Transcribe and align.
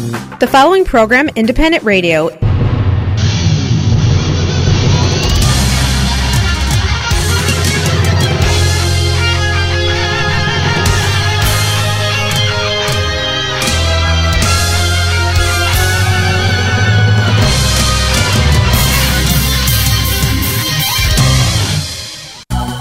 The 0.00 0.48
following 0.50 0.84
program, 0.84 1.28
Independent 1.36 1.84
Radio, 1.84 2.28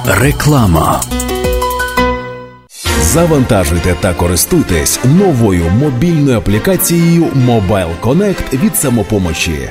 Реклама. 0.05 1.18
Завантажуйте 3.12 3.96
та 4.00 4.14
користуйтесь 4.14 5.00
новою 5.04 5.64
мобільною 5.70 6.38
аплікацією 6.38 7.24
Mobile 7.24 8.00
Connect 8.02 8.64
від 8.64 8.76
самопомочі. 8.76 9.70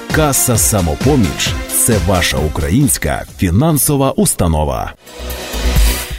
Каса 0.15 0.57
самопоміч 0.57 1.53
це 1.69 1.97
ваша 2.07 2.37
українська 2.37 3.25
фінансова 3.37 4.11
установа. 4.11 4.93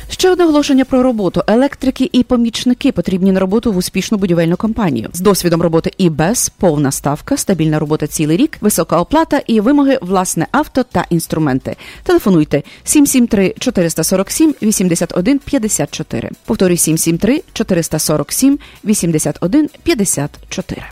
Ще 0.09 0.31
одне 0.31 0.45
оголошення 0.45 0.85
про 0.85 1.03
роботу. 1.03 1.43
Електрики 1.47 2.11
і 2.13 2.23
помічники 2.23 2.93
потрібні 2.93 3.33
на 3.33 3.41
роботу 3.41 3.73
в 3.73 3.77
успішну 3.77 4.19
будівельну 4.19 4.57
компанію 4.57 5.09
з 5.13 5.21
досвідом 5.21 5.63
роботи 5.63 5.91
і 5.99 6.11
без 6.11 6.49
повна 6.49 6.93
ставка, 6.93 7.37
стабільна 7.37 7.79
робота 7.79 8.07
цілий 8.07 8.37
рік, 8.37 8.59
висока 8.61 9.01
оплата 9.01 9.43
і 9.47 9.61
вимоги 9.61 9.99
власне 10.03 10.47
авто 10.51 10.83
та 10.83 11.07
інструменти. 11.11 11.77
Телефонуйте 12.03 12.63
773 12.85 13.55
447 13.59 14.55
81 14.63 15.39
54. 15.39 16.31
Повторюю 16.45 16.77
773 16.77 17.43
447 17.53 18.59
81 18.85 19.69
54. 19.83 20.83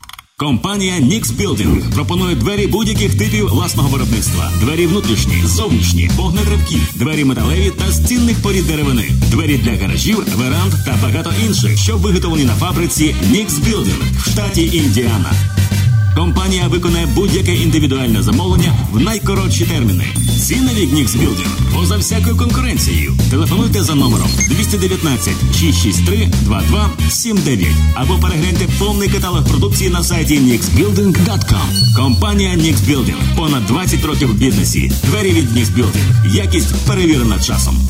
Компанія 0.41 0.95
Nix 0.95 1.23
Building 1.23 1.95
пропонує 1.95 2.35
двері 2.35 2.67
будь-яких 2.67 3.19
типів 3.19 3.49
власного 3.49 3.89
виробництва: 3.89 4.53
двері 4.61 4.87
внутрішні, 4.87 5.43
зовнішні, 5.47 6.11
вогнетривкі, 6.17 6.77
двері 6.95 7.25
металеві 7.25 7.71
та 7.71 7.93
з 7.93 8.09
цінних 8.09 8.43
порід 8.43 8.67
деревини, 8.67 9.11
двері 9.31 9.59
для 9.59 9.77
гаражів, 9.77 10.25
веранд 10.37 10.73
та 10.87 10.99
багато 11.03 11.33
інших, 11.47 11.79
що 11.79 11.97
виготовлені 11.97 12.45
на 12.45 12.55
фабриці 12.55 13.15
Nix 13.33 13.49
Building 13.49 14.19
в 14.19 14.31
штаті 14.31 14.77
Індіана. 14.77 15.60
Компанія 16.17 16.69
виконає 16.69 17.07
будь-яке 17.07 17.55
індивідуальне 17.55 18.23
замовлення 18.23 18.73
в 18.93 19.01
найкоротші 19.01 19.65
терміни. 19.65 20.05
Ціни 20.39 20.73
від 20.73 20.93
Building 20.93 21.75
поза 21.75 21.97
всякою 21.97 22.37
конкуренцією. 22.37 23.13
Телефонуйте 23.31 23.83
за 23.83 23.95
номером 23.95 24.29
219 24.49 25.35
663 25.61 26.29
2279 26.43 27.69
або 27.95 28.15
перегляньте 28.19 28.69
повний 28.79 29.09
каталог 29.09 29.45
продукції 29.49 29.91
на 29.91 30.03
сайті 30.03 30.39
nixbuilding.com. 30.39 31.97
Компанія 31.97 32.57
Building. 32.89 33.37
Понад 33.37 33.67
20 33.67 34.05
років 34.05 34.29
в 34.29 34.35
бізнесі. 34.35 34.93
Двері 35.05 35.33
від 35.33 35.51
Building. 35.51 36.35
Якість 36.35 36.87
перевірена 36.87 37.39
часом. 37.39 37.89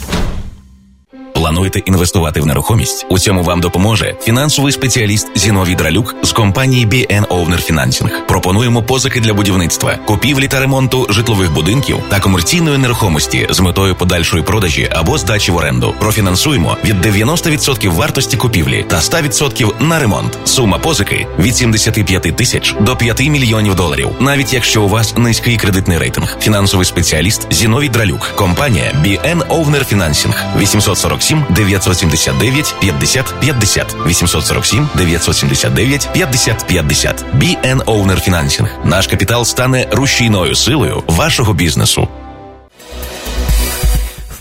Плануєте 1.41 1.79
інвестувати 1.79 2.41
в 2.41 2.47
нерухомість? 2.47 3.07
У 3.09 3.19
цьому 3.19 3.43
вам 3.43 3.61
допоможе 3.61 4.15
фінансовий 4.21 4.73
спеціаліст 4.73 5.39
Зіновій 5.39 5.75
Дралюк 5.75 6.15
з 6.23 6.33
компанії 6.33 6.87
BN 6.87 7.27
Owner 7.27 7.73
Financing. 7.73 8.11
Пропонуємо 8.29 8.83
позики 8.83 9.21
для 9.21 9.35
будівництва, 9.35 9.97
купівлі 10.07 10.49
та 10.49 10.61
ремонту 10.61 11.07
житлових 11.11 11.53
будинків 11.53 11.97
та 12.09 12.21
комерційної 12.21 12.79
нерухомості 12.79 13.47
з 13.51 13.61
метою 13.61 13.95
подальшої 13.95 14.43
продажі 14.43 14.89
або 14.93 15.19
здачі 15.19 15.53
в 15.53 15.57
оренду. 15.57 15.95
Профінансуємо 15.99 16.77
від 16.85 17.07
90% 17.07 17.89
вартості 17.89 18.37
купівлі 18.37 18.85
та 18.89 18.97
100% 18.97 19.83
на 19.83 19.99
ремонт. 19.99 20.39
Сума 20.45 20.79
позики 20.79 21.27
від 21.39 21.57
75 21.57 22.37
тисяч 22.37 22.75
до 22.81 22.97
5 22.97 23.21
мільйонів 23.21 23.75
доларів, 23.75 24.09
навіть 24.21 24.53
якщо 24.53 24.83
у 24.83 24.89
вас 24.89 25.17
низький 25.17 25.57
кредитний 25.57 25.99
рейтинг. 25.99 26.37
Фінансовий 26.41 26.87
спеціаліст 26.87 27.47
Зіновій 27.51 27.89
Дралюк, 27.89 28.33
компанія 28.37 28.93
BN 29.05 29.47
Owner 29.49 29.95
Financing 29.95 30.35
847 30.59 31.30
979 31.51 32.75
50 32.81 33.41
50 33.41 33.97
847 34.07 34.89
979 34.95 36.09
50 36.13 36.67
50 36.67 37.25
BN 37.35 37.85
Owner 37.85 38.29
Financing. 38.29 38.69
Наш 38.85 39.07
капітал 39.07 39.45
стане 39.45 39.89
рушійною 39.93 40.55
силою 40.55 41.03
вашого 41.07 41.53
бізнесу. 41.53 42.09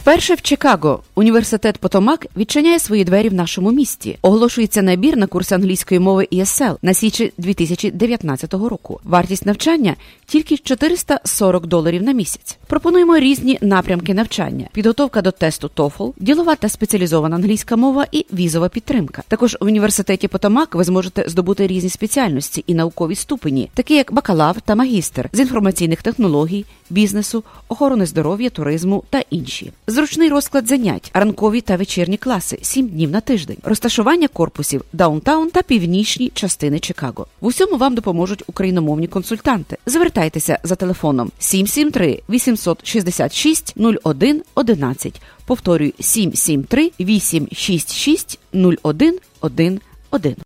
Вперше 0.09 0.35
в 0.35 0.41
Чикаго 0.41 1.03
університет 1.15 1.77
Потомак 1.77 2.27
відчиняє 2.37 2.79
свої 2.79 3.03
двері 3.03 3.29
в 3.29 3.33
нашому 3.33 3.71
місті. 3.71 4.17
Оголошується 4.21 4.81
набір 4.81 5.17
на 5.17 5.27
курси 5.27 5.55
англійської 5.55 5.99
мови 5.99 6.27
ESL 6.31 6.77
на 6.81 6.93
січі 6.93 7.33
2019 7.37 8.53
року. 8.53 8.99
Вартість 9.03 9.45
навчання 9.45 9.95
тільки 10.25 10.57
440 10.57 11.65
доларів 11.65 12.03
на 12.03 12.11
місяць. 12.11 12.57
Пропонуємо 12.67 13.17
різні 13.17 13.57
напрямки 13.61 14.13
навчання: 14.13 14.67
підготовка 14.73 15.21
до 15.21 15.31
тесту 15.31 15.71
TOEFL, 15.75 16.13
ділова 16.17 16.55
та 16.55 16.69
спеціалізована 16.69 17.35
англійська 17.35 17.75
мова 17.75 18.05
і 18.11 18.25
візова 18.33 18.69
підтримка. 18.69 19.23
Також 19.27 19.57
в 19.61 19.65
університеті 19.65 20.27
Потомак 20.27 20.75
ви 20.75 20.83
зможете 20.83 21.23
здобути 21.27 21.67
різні 21.67 21.89
спеціальності 21.89 22.63
і 22.67 22.73
наукові 22.73 23.15
ступені, 23.15 23.69
такі 23.73 23.95
як 23.95 24.13
бакалавр 24.13 24.61
та 24.61 24.75
магістр 24.75 25.29
з 25.33 25.39
інформаційних 25.39 26.01
технологій, 26.01 26.65
бізнесу, 26.89 27.43
охорони 27.67 28.05
здоров'я, 28.05 28.49
туризму 28.49 29.03
та 29.09 29.23
інші. 29.29 29.71
Зручний 29.99 30.29
розклад 30.29 30.67
занять, 30.67 31.11
ранкові 31.13 31.61
та 31.61 31.75
вечірні 31.75 32.17
класи, 32.17 32.59
7 32.61 32.87
днів 32.87 33.11
на 33.11 33.21
тиждень, 33.21 33.57
розташування 33.63 34.27
корпусів, 34.27 34.83
downtown 34.93 35.49
та 35.49 35.61
північні 35.61 36.31
частини 36.33 36.79
Чикаго. 36.79 37.27
В 37.41 37.45
усьому 37.45 37.77
вам 37.77 37.95
допоможуть 37.95 38.43
україномовні 38.47 39.07
консультанти. 39.07 39.77
Звертайтеся 39.85 40.59
за 40.63 40.75
телефоном 40.75 41.31
773 41.39 42.21
866 42.29 43.75
01 44.05 44.43
11. 44.55 45.21
Повторюю 45.45 45.91
773 45.99 46.91
866 46.99 48.39
01 48.83 49.19
11. 49.41 50.39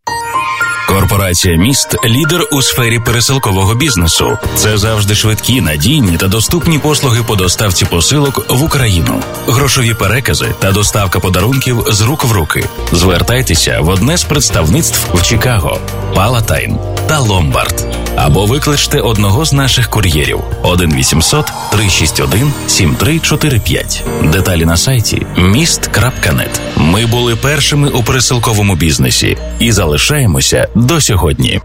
Корпорація 0.94 1.58
міст 1.58 1.96
лідер 2.06 2.48
у 2.52 2.62
сфері 2.62 3.00
пересилкового 3.00 3.76
бізнесу. 3.76 4.38
Це 4.56 4.78
завжди 4.78 5.16
швидкі, 5.16 5.62
надійні 5.62 6.18
та 6.18 6.28
доступні 6.28 6.80
послуги 6.80 7.24
по 7.24 7.36
доставці 7.36 7.86
посилок 7.86 8.46
в 8.50 8.64
Україну, 8.64 9.22
грошові 9.48 9.94
перекази 9.94 10.56
та 10.59 10.72
доставка 10.72 11.20
подарунків 11.20 11.84
з 11.88 12.02
рук 12.02 12.24
в 12.24 12.31
руки. 12.31 12.70
Звертайтеся 12.92 13.80
в 13.81 13.90
одне 13.90 14.18
з 14.18 14.24
представництв 14.24 15.08
в 15.14 15.22
Чикаго, 15.24 15.80
Палатайн 16.16 16.78
та 17.08 17.20
Ломбард. 17.20 17.86
Або 18.16 18.46
викличте 18.46 19.02
одного 19.02 19.46
з 19.46 19.54
наших 19.54 19.90
кур'єрів 19.90 20.40
1 20.64 20.96
800 20.96 21.46
361 21.72 22.54
7345. 22.68 24.04
Деталі 24.24 24.66
на 24.66 24.78
сайті 24.78 25.25
міст.нет. 25.38 26.62
Ми 26.78 27.06
були 27.06 27.36
першими 27.36 27.90
у 27.90 28.04
пересилковому 28.04 28.75
бізнесі 28.75 29.38
і 29.60 29.72
залишаємося 29.72 30.68
до 30.84 31.02
сьогодні. 31.02 31.62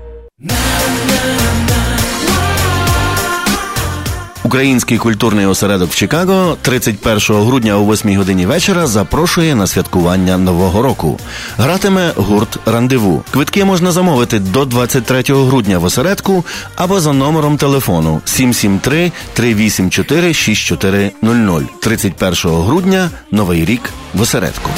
Український 4.43 4.99
культурний 4.99 5.47
осередок 5.47 5.91
в 5.91 5.97
Чикаго 5.97 6.57
31 6.63 7.19
грудня 7.37 7.79
о 7.79 7.93
8 7.93 8.17
годині 8.17 8.47
вечора 8.47 8.87
запрошує 8.87 9.55
на 9.55 9.67
святкування 9.67 10.39
Нового 10.39 10.83
року. 10.83 11.19
Гратиме 11.59 12.13
гурт 12.17 12.59
Рандеву. 12.67 13.25
Квитки 13.31 13.65
можна 13.65 13.93
замовити 13.93 14.39
до 14.39 14.65
23 14.65 15.23
грудня 15.29 15.79
в 15.79 15.85
осередку 15.85 16.45
або 16.77 17.01
за 17.01 17.13
номером 17.13 17.57
телефону 17.57 18.21
773 18.25 19.13
384 19.33 20.35
6400. 20.35 21.67
31 21.81 22.63
грудня 22.63 23.11
Новий 23.31 23.65
рік 23.65 23.91
в 24.15 24.21
осередку. 24.21 24.71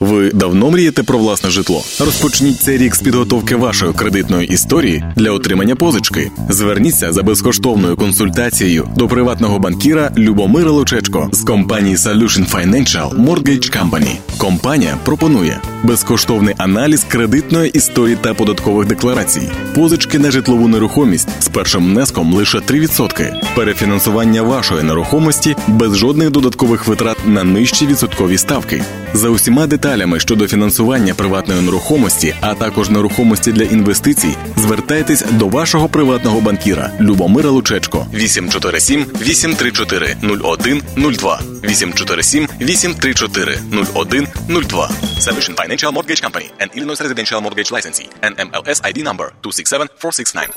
Ви 0.00 0.30
давно 0.30 0.70
мрієте 0.70 1.02
про 1.02 1.18
власне 1.18 1.50
житло? 1.50 1.84
Розпочніть 2.00 2.60
цей 2.60 2.78
рік 2.78 2.94
з 2.94 2.98
підготовки 2.98 3.56
вашої 3.56 3.92
кредитної 3.92 4.48
історії 4.48 5.04
для 5.16 5.30
отримання 5.30 5.76
позички. 5.76 6.30
Зверніться 6.48 7.12
за 7.12 7.22
безкоштовною 7.22 7.96
консультацією 7.96 8.88
до 8.96 9.08
приватного 9.08 9.58
банкіра 9.58 10.12
Любомира 10.16 10.70
Лучечко 10.70 11.28
з 11.32 11.42
компанії 11.42 11.96
Solution 11.96 12.50
Financial 12.50 13.24
Mortgage 13.24 13.78
Company. 13.78 14.16
Компанія 14.36 14.98
пропонує 15.04 15.60
безкоштовний 15.82 16.54
аналіз 16.58 17.04
кредитної 17.08 17.70
історії 17.70 18.16
та 18.20 18.34
податкових 18.34 18.88
декларацій, 18.88 19.50
позички 19.74 20.18
на 20.18 20.30
житлову 20.30 20.68
нерухомість 20.68 21.28
з 21.40 21.48
першим 21.48 21.84
внеском 21.84 22.34
лише 22.34 22.58
3%, 22.58 23.32
перефінансування 23.56 24.42
вашої 24.42 24.82
нерухомості 24.82 25.56
без 25.68 25.96
жодних 25.96 26.30
додаткових 26.30 26.86
витрат 26.86 27.16
на 27.26 27.44
нижчі 27.44 27.86
відсоткові 27.86 28.38
ставки. 28.38 28.84
За 29.14 29.28
усіма 29.28 29.66
деталями 29.66 29.87
щодо 30.18 30.48
фінансування 30.48 31.14
приватної 31.14 31.62
нерухомості, 31.62 32.34
а 32.40 32.54
також 32.54 32.90
нерухомості 32.90 33.52
для 33.52 33.64
інвестицій, 33.64 34.36
звертайтесь 34.56 35.24
до 35.30 35.48
вашого 35.48 35.88
приватного 35.88 36.40
банкіра 36.40 36.90
Любомира 37.00 37.50
Лучечко. 37.50 38.06
847 38.14 39.06
834 39.22 40.16
0102 40.22 41.40
847 41.64 42.48
834 42.60 43.58
0102 43.72 44.90
Solution 45.20 45.54
Financial 45.54 45.92
Mortgage 45.92 46.22
Company 46.22 46.50
and 46.60 46.68
Illinois 46.76 47.00
Residential 47.00 47.40
Mortgage 47.42 47.70
Licensee. 47.72 48.08
NMLS 48.22 48.82
ID 48.82 48.98
number 49.02 49.26
267469 49.42 50.50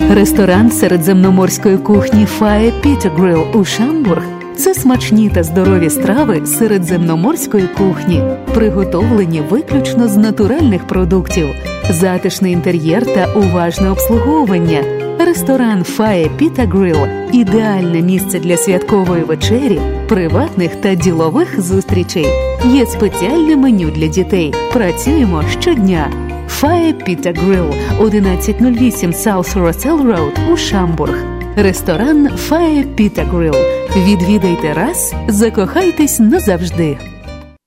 Ресторан 0.00 0.70
середземноморської 0.70 1.78
кухні 1.78 2.26
Фає 2.26 2.72
Піта 2.82 3.08
Грил 3.08 3.46
у 3.54 3.64
Шамбург 3.64 4.37
це 4.58 4.74
смачні 4.74 5.30
та 5.30 5.42
здорові 5.42 5.90
страви 5.90 6.46
середземноморської 6.46 7.68
кухні, 7.78 8.22
приготовлені 8.54 9.40
виключно 9.50 10.08
з 10.08 10.16
натуральних 10.16 10.86
продуктів, 10.86 11.46
затишний 11.90 12.52
інтер'єр 12.52 13.06
та 13.06 13.26
уважне 13.34 13.90
обслуговування. 13.90 14.84
Ресторан 15.18 15.84
Фає 15.84 16.30
Піта 16.36 16.66
Грил 16.66 16.96
ідеальне 17.32 18.02
місце 18.02 18.38
для 18.38 18.56
святкової 18.56 19.22
вечері, 19.22 19.80
приватних 20.08 20.76
та 20.76 20.94
ділових 20.94 21.60
зустрічей. 21.60 22.26
Є 22.64 22.86
спеціальне 22.86 23.56
меню 23.56 23.90
для 23.90 24.06
дітей. 24.06 24.54
Працюємо 24.72 25.42
щодня. 25.60 26.10
Фає 26.48 26.92
Піта 26.92 27.32
Грил 27.32 27.66
1108 27.98 29.10
South 29.10 29.54
Russell 29.54 30.02
Road 30.02 30.52
у 30.52 30.56
Шамбург. 30.56 31.37
Ресторан 31.56 32.28
Фає 32.36 32.82
Піта 32.82 33.24
Грил. 33.24 33.54
Відвідайте 33.96 34.74
раз, 34.74 35.14
закохайтесь 35.28 36.20
назавжди. 36.20 36.98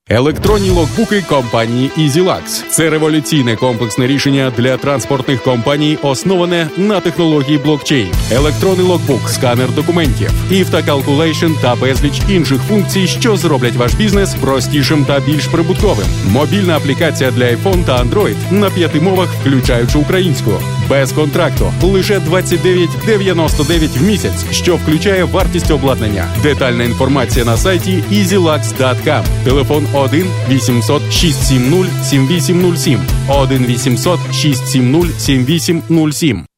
Електронні 0.09 0.69
логбуки 0.69 1.21
компанії 1.29 1.91
EasyLux. 1.97 2.63
Це 2.69 2.89
революційне 2.89 3.55
комплексне 3.55 4.07
рішення 4.07 4.51
для 4.57 4.77
транспортних 4.77 5.43
компаній, 5.43 5.97
основане 6.01 6.67
на 6.77 6.99
технології 6.99 7.57
блокчейн. 7.57 8.11
Електронний 8.31 8.85
логбук, 8.85 9.29
сканер 9.29 9.71
документів, 9.71 10.31
Calculation 10.51 11.61
та 11.61 11.75
безліч 11.75 12.21
інших 12.29 12.61
функцій, 12.61 13.07
що 13.07 13.37
зроблять 13.37 13.75
ваш 13.75 13.93
бізнес 13.93 14.35
простішим 14.35 15.05
та 15.05 15.19
більш 15.19 15.47
прибутковим. 15.47 16.07
Мобільна 16.31 16.77
аплікація 16.77 17.31
для 17.31 17.45
iPhone 17.45 17.83
та 17.85 18.03
Android 18.03 18.51
на 18.51 18.69
п'яти 18.69 18.99
мовах, 18.99 19.29
включаючи 19.41 19.97
українську. 19.97 20.51
Без 20.91 21.11
контракту 21.11 21.73
лише 21.81 22.19
29,99 22.19 23.99
в 23.99 24.03
місяць, 24.03 24.45
що 24.51 24.75
включає 24.75 25.23
вартість 25.23 25.71
обладнання. 25.71 26.27
Детальна 26.43 26.83
інформація 26.83 27.45
на 27.45 27.57
сайті 27.57 28.03
easylux.com. 28.11 29.23
Телефон 29.43 29.87
1 29.93 30.27
800 30.49 31.11
670 31.11 32.05
7807 32.05 32.99
1 33.27 33.65
800 33.65 34.19
670 34.33 35.21
7807 35.21 36.50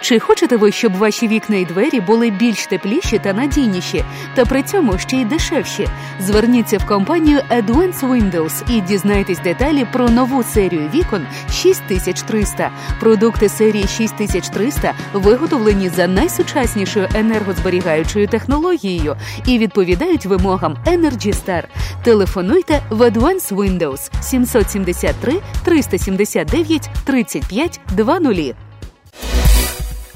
Чи 0.00 0.18
хочете 0.18 0.56
ви, 0.56 0.72
щоб 0.72 0.96
ваші 0.96 1.28
вікна 1.28 1.56
і 1.56 1.64
двері 1.64 2.00
були 2.00 2.30
більш 2.30 2.66
тепліші 2.66 3.18
та 3.18 3.32
надійніші, 3.32 4.04
та 4.34 4.44
при 4.44 4.62
цьому 4.62 4.98
ще 4.98 5.16
й 5.16 5.24
дешевші? 5.24 5.88
Зверніться 6.20 6.78
в 6.78 6.86
компанію 6.86 7.40
Advance 7.50 8.00
Windows 8.00 8.76
і 8.76 8.80
дізнайтесь 8.80 9.38
деталі 9.38 9.86
про 9.92 10.08
нову 10.08 10.42
серію 10.42 10.90
вікон 10.94 11.26
6300. 11.52 12.70
Продукти 13.00 13.48
серії 13.48 13.86
6300 13.86 14.94
виготовлені 15.12 15.88
за 15.88 16.06
найсучаснішою 16.06 17.08
енергозберігаючою 17.14 18.28
технологією 18.28 19.16
і 19.46 19.58
відповідають 19.58 20.26
вимогам 20.26 20.76
Energy 20.86 21.34
Star. 21.34 21.62
Телефонуйте 22.02 22.82
в 22.90 23.10
Advance 23.10 23.54
Windows 23.54 24.22
773 24.22 25.40
379 25.64 26.90
35 27.04 27.80
20. 27.96 28.69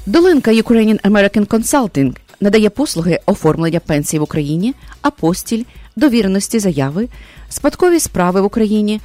Долинка 0.07 0.51
Ukrainian 0.53 1.01
American 1.01 1.47
Consulting 1.47 2.17
надає 2.41 2.71
послуги 2.71 3.21
оформлення 3.27 3.81
пенсій 3.81 4.19
в 4.19 4.23
Україні, 4.23 4.75
апостіль, 5.03 5.65
довіреності 5.97 6.59
заяви, 6.59 7.09
спадкові 7.49 8.01
справи 8.01 8.41
в 8.41 8.45
Україні, 8.45 9.01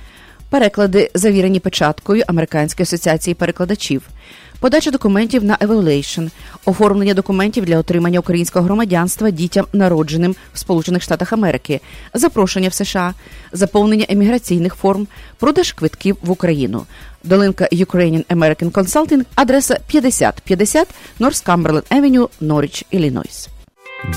переклади, 0.49 1.11
завірені 1.13 1.59
печаткою 1.59 2.23
Американської 2.27 2.83
асоціації 2.83 3.33
перекладачів, 3.33 4.01
подача 4.59 4.91
документів 4.91 5.43
на 5.43 5.57
evaluation, 5.57 6.29
оформлення 6.65 7.13
документів 7.13 7.65
для 7.65 7.77
отримання 7.77 8.19
українського 8.19 8.65
громадянства 8.65 9.29
дітям, 9.29 9.65
народженим 9.73 10.35
в 10.53 10.59
Сполучених 10.59 11.03
Штатах 11.03 11.33
Америки, 11.33 11.81
запрошення 12.13 12.69
в 12.69 12.73
США, 12.73 13.13
заповнення 13.51 14.05
еміграційних 14.09 14.75
форм, 14.75 15.07
продаж 15.37 15.71
квитків 15.71 16.17
в 16.21 16.31
Україну. 16.31 16.85
Долинка 17.23 17.67
Ukrainian 17.71 18.25
American 18.25 18.71
Consulting, 18.71 19.25
адреса 19.35 19.79
5050 19.87 20.87
North 21.19 21.45
Cumberland 21.45 21.83
Avenue, 21.91 22.27
Norwich, 22.41 22.83
Іллінойс. 22.91 23.49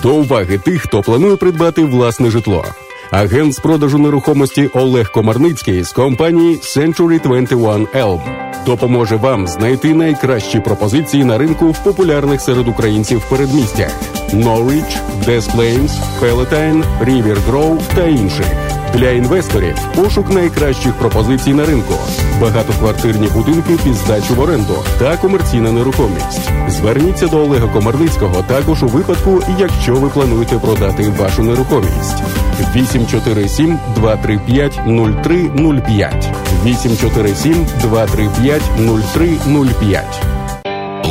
До 0.02 0.14
уваги 0.14 0.58
тих, 0.58 0.82
хто 0.82 1.02
планує 1.02 1.36
придбати 1.36 1.84
власне 1.84 2.30
житло. 2.30 2.64
Агент 3.12 3.54
з 3.54 3.58
продажу 3.58 3.98
нерухомості 3.98 4.70
Олег 4.74 5.10
Комарницький 5.10 5.82
з 5.84 5.92
компанії 5.92 6.56
Century 6.56 7.22
21 7.22 7.86
Elm 7.86 8.20
допоможе 8.66 9.16
вам 9.16 9.46
знайти 9.46 9.94
найкращі 9.94 10.60
пропозиції 10.60 11.24
на 11.24 11.38
ринку 11.38 11.70
в 11.70 11.84
популярних 11.84 12.40
серед 12.40 12.68
українців 12.68 13.22
передмістях 13.30 13.92
Norwich, 14.32 14.98
Des 15.26 15.56
Plains, 15.56 15.90
Palatine, 16.22 16.84
River 17.04 17.36
Grove 17.50 17.80
та 17.94 18.06
інших. 18.06 18.81
Для 18.94 19.10
інвесторів 19.10 19.74
пошук 19.96 20.30
найкращих 20.30 20.92
пропозицій 20.92 21.54
на 21.54 21.66
ринку, 21.66 21.94
багатоквартирні 22.40 23.28
будинки 23.34 23.78
під 23.84 23.94
здачу 23.94 24.34
в 24.34 24.40
оренду 24.40 24.76
та 24.98 25.16
комерційна 25.16 25.72
нерухомість. 25.72 26.50
Зверніться 26.68 27.26
до 27.26 27.38
Олега 27.38 27.68
Комарницького 27.68 28.42
також 28.42 28.82
у 28.82 28.86
випадку, 28.86 29.42
якщо 29.58 29.94
ви 29.94 30.08
плануєте 30.08 30.58
продати 30.58 31.12
вашу 31.18 31.42
нерухомість. 31.42 32.22
847 32.76 33.78
235 33.96 34.80
0305 34.86 36.30
847 36.64 37.66
235 37.82 38.62
0305 38.76 40.31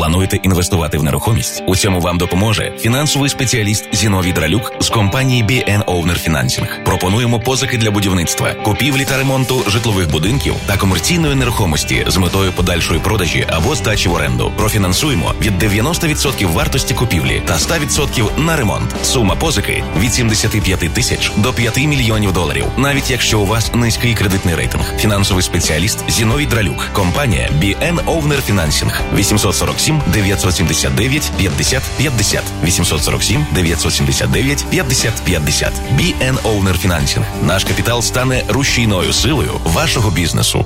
Плануєте 0.02 0.38
інвестувати 0.44 0.98
в 0.98 1.04
нерухомість? 1.04 1.64
У 1.68 1.76
цьому 1.76 2.00
вам 2.00 2.18
допоможе 2.18 2.74
фінансовий 2.80 3.30
спеціаліст 3.30 3.96
Зіновій 3.96 4.32
Дралюк 4.32 4.74
з 4.80 4.90
компанії 4.90 5.44
BN 5.44 5.86
Owner 5.86 6.30
Financing. 6.30 6.84
Пропонуємо 6.84 7.40
позики 7.40 7.78
для 7.78 7.92
будівництва, 7.92 8.54
купівлі 8.54 9.06
та 9.06 9.18
ремонту 9.18 9.64
житлових 9.68 10.12
будинків 10.12 10.56
та 10.66 10.78
комерційної 10.78 11.36
нерухомості 11.36 12.06
з 12.08 12.18
метою 12.18 12.52
подальшої 12.52 13.00
продажі 13.00 13.48
або 13.50 13.76
здачі 13.76 14.10
в 14.10 14.14
оренду. 14.14 14.52
Профінансуємо 14.58 15.34
від 15.42 15.64
90% 15.64 16.54
вартості 16.54 16.94
купівлі 16.94 17.42
та 17.46 17.54
100% 17.54 18.40
на 18.40 18.56
ремонт. 18.56 18.96
Сума 19.04 19.36
позики 19.36 19.84
від 20.00 20.14
75 20.14 20.80
тисяч 20.80 21.32
до 21.38 21.54
5 21.54 21.78
мільйонів 21.78 22.34
доларів, 22.34 22.66
навіть 22.78 23.12
якщо 23.12 23.40
у 23.40 23.46
вас 23.46 23.74
низький 23.74 24.14
кредитний 24.14 24.56
рейтинг. 24.56 24.98
Фінансовий 24.98 25.44
спеціаліст 25.44 26.12
Зіновій 26.12 26.46
Дралюк, 26.46 26.90
компанія 26.94 27.50
BN 27.60 28.06
Owner 28.06 28.52
Financing 28.52 28.92
847 29.16 30.01
979 30.08 31.32
50 31.38 31.84
50 31.98 32.44
847 32.64 33.46
979 33.54 34.66
50 34.70 35.22
50 35.24 35.74
BN 35.98 36.36
Owner 36.42 36.88
Financing. 36.88 37.24
Наш 37.44 37.64
капітал 37.64 38.02
стане 38.02 38.44
рушійною 38.50 39.14
силою 39.14 39.52
вашого 39.66 40.12
бізнесу. 40.12 40.66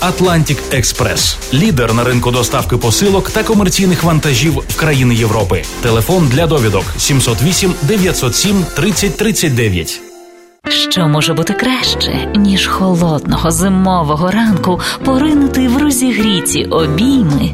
Atlantic 0.00 0.58
Експрес, 0.72 1.36
лідер 1.54 1.94
на 1.94 2.04
ринку 2.04 2.30
доставки 2.30 2.76
посилок 2.76 3.30
та 3.30 3.42
комерційних 3.42 4.02
вантажів 4.02 4.52
в 4.68 4.76
країни 4.76 5.14
Європи. 5.14 5.62
Телефон 5.82 6.28
для 6.28 6.46
довідок 6.46 6.84
708 6.98 7.74
907 7.82 8.64
30 8.76 9.16
39. 9.16 10.00
Що 10.90 11.08
може 11.08 11.34
бути 11.34 11.52
краще, 11.54 12.32
ніж 12.36 12.66
холодного 12.66 13.50
зимового 13.50 14.30
ранку 14.30 14.80
поринути 15.04 15.68
в 15.68 15.78
розігріті 15.78 16.64
обійми 16.64 17.50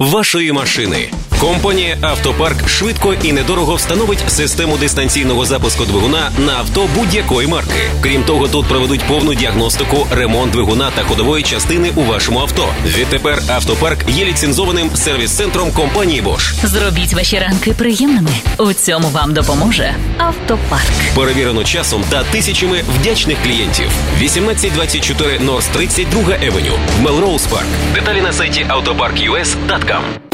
вашої 0.00 0.52
машини? 0.52 1.10
Компанія 1.44 1.98
Автопарк 2.00 2.68
швидко 2.68 3.14
і 3.14 3.32
недорого 3.32 3.74
встановить 3.74 4.24
систему 4.30 4.76
дистанційного 4.76 5.44
запуску 5.44 5.84
двигуна 5.84 6.30
на 6.38 6.52
авто 6.52 6.88
будь-якої 6.94 7.48
марки. 7.48 7.90
Крім 8.00 8.22
того, 8.24 8.48
тут 8.48 8.66
проведуть 8.66 9.04
повну 9.04 9.34
діагностику, 9.34 10.06
ремонт 10.10 10.52
двигуна 10.52 10.90
та 10.90 11.02
ходової 11.02 11.42
частини 11.42 11.90
у 11.96 12.02
вашому 12.02 12.40
авто. 12.40 12.68
Відтепер 12.86 13.42
автопарк 13.48 13.98
є 14.08 14.24
ліцензованим 14.24 14.90
сервіс-центром 14.94 15.72
компанії 15.72 16.22
Bosch. 16.22 16.66
Зробіть 16.66 17.14
ваші 17.14 17.38
ранки 17.38 17.72
приємними. 17.72 18.30
У 18.58 18.72
цьому 18.72 19.08
вам 19.08 19.34
допоможе 19.34 19.94
автопарк. 20.18 20.92
Перевірено 21.14 21.64
часом 21.64 22.04
та 22.08 22.24
тисячами 22.24 22.82
вдячних 23.00 23.38
клієнтів. 23.42 23.86
1824 24.16 25.38
Норс 25.38 25.66
32 25.66 26.34
Евеню 26.42 26.72
в 26.98 27.02
Мелроуз 27.02 27.46
Парк. 27.46 27.66
Деталі 27.94 28.20
на 28.20 28.32
сайті 28.32 28.66
autopark.us.com. 28.70 30.33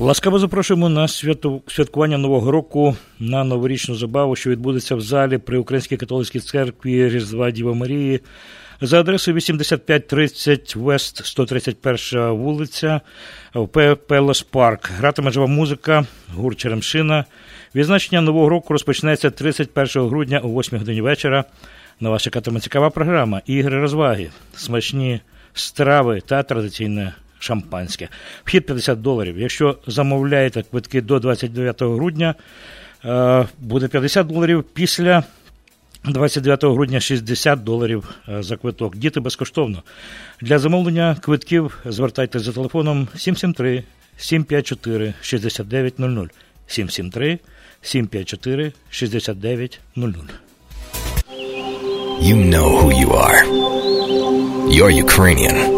Ласкаво 0.00 0.38
запрошуємо 0.38 0.88
на 0.88 1.08
святкування 1.68 2.18
нового 2.18 2.50
року 2.50 2.96
на 3.20 3.44
новорічну 3.44 3.94
забаву, 3.94 4.36
що 4.36 4.50
відбудеться 4.50 4.94
в 4.94 5.00
залі 5.00 5.38
при 5.38 5.58
Українській 5.58 5.96
католицькій 5.96 6.40
церкві 6.40 7.08
Різдва 7.08 7.50
Діва 7.50 7.74
Марії 7.74 8.20
за 8.80 9.00
адресою 9.00 9.34
8530 9.34 10.76
Вест 10.76 11.26
131 11.26 12.30
вулиця 12.30 13.00
в 13.54 13.96
Пелос 13.96 14.42
Парк. 14.42 14.90
Гратиме 14.98 15.30
жива 15.30 15.46
музика, 15.46 16.06
гурт 16.34 16.58
Черемшина. 16.58 17.24
Відзначення 17.74 18.20
нового 18.20 18.48
року 18.48 18.72
розпочнеться 18.72 19.30
31 19.30 20.08
грудня 20.08 20.40
о 20.44 20.48
8 20.48 20.78
годині 20.78 21.00
вечора. 21.00 21.44
На 22.00 22.10
вас 22.10 22.22
чекатиме 22.22 22.60
цікава 22.60 22.90
програма, 22.90 23.42
ігри 23.46 23.80
розваги, 23.80 24.30
смачні 24.54 25.20
страви 25.54 26.22
та 26.26 26.42
традиційне 26.42 27.12
шампанське. 27.38 28.08
Вхід 28.44 28.66
50 28.66 29.00
доларів. 29.00 29.38
Якщо 29.38 29.78
замовляєте 29.86 30.62
квитки 30.62 31.00
до 31.00 31.18
29 31.18 31.82
грудня, 31.82 32.34
е, 33.04 33.46
буде 33.58 33.88
50 33.88 34.26
доларів 34.26 34.64
після 34.74 35.24
29 36.04 36.64
грудня 36.64 37.00
60 37.00 37.64
доларів 37.64 38.08
е, 38.28 38.42
за 38.42 38.56
квиток. 38.56 38.96
Діти 38.96 39.20
безкоштовно. 39.20 39.82
Для 40.40 40.58
замовлення 40.58 41.16
квитків 41.20 41.78
звертайтеся 41.84 42.44
за 42.44 42.52
телефоном 42.52 43.08
773 43.16 43.84
754 44.16 45.14
6900. 45.20 46.30
773 46.66 47.38
754 47.82 48.72
6900. 48.90 50.24
You 52.20 52.36
know 52.36 52.76
who 52.78 52.90
you 52.92 53.12
are. 53.12 53.44
You're 54.68 54.90
Ukrainian. 54.90 55.77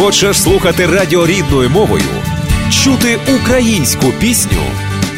Хочеш 0.00 0.42
слухати 0.42 0.86
радіо 0.86 1.26
рідною 1.26 1.70
мовою, 1.70 2.02
чути 2.70 3.18
українську 3.36 4.06
пісню 4.20 4.62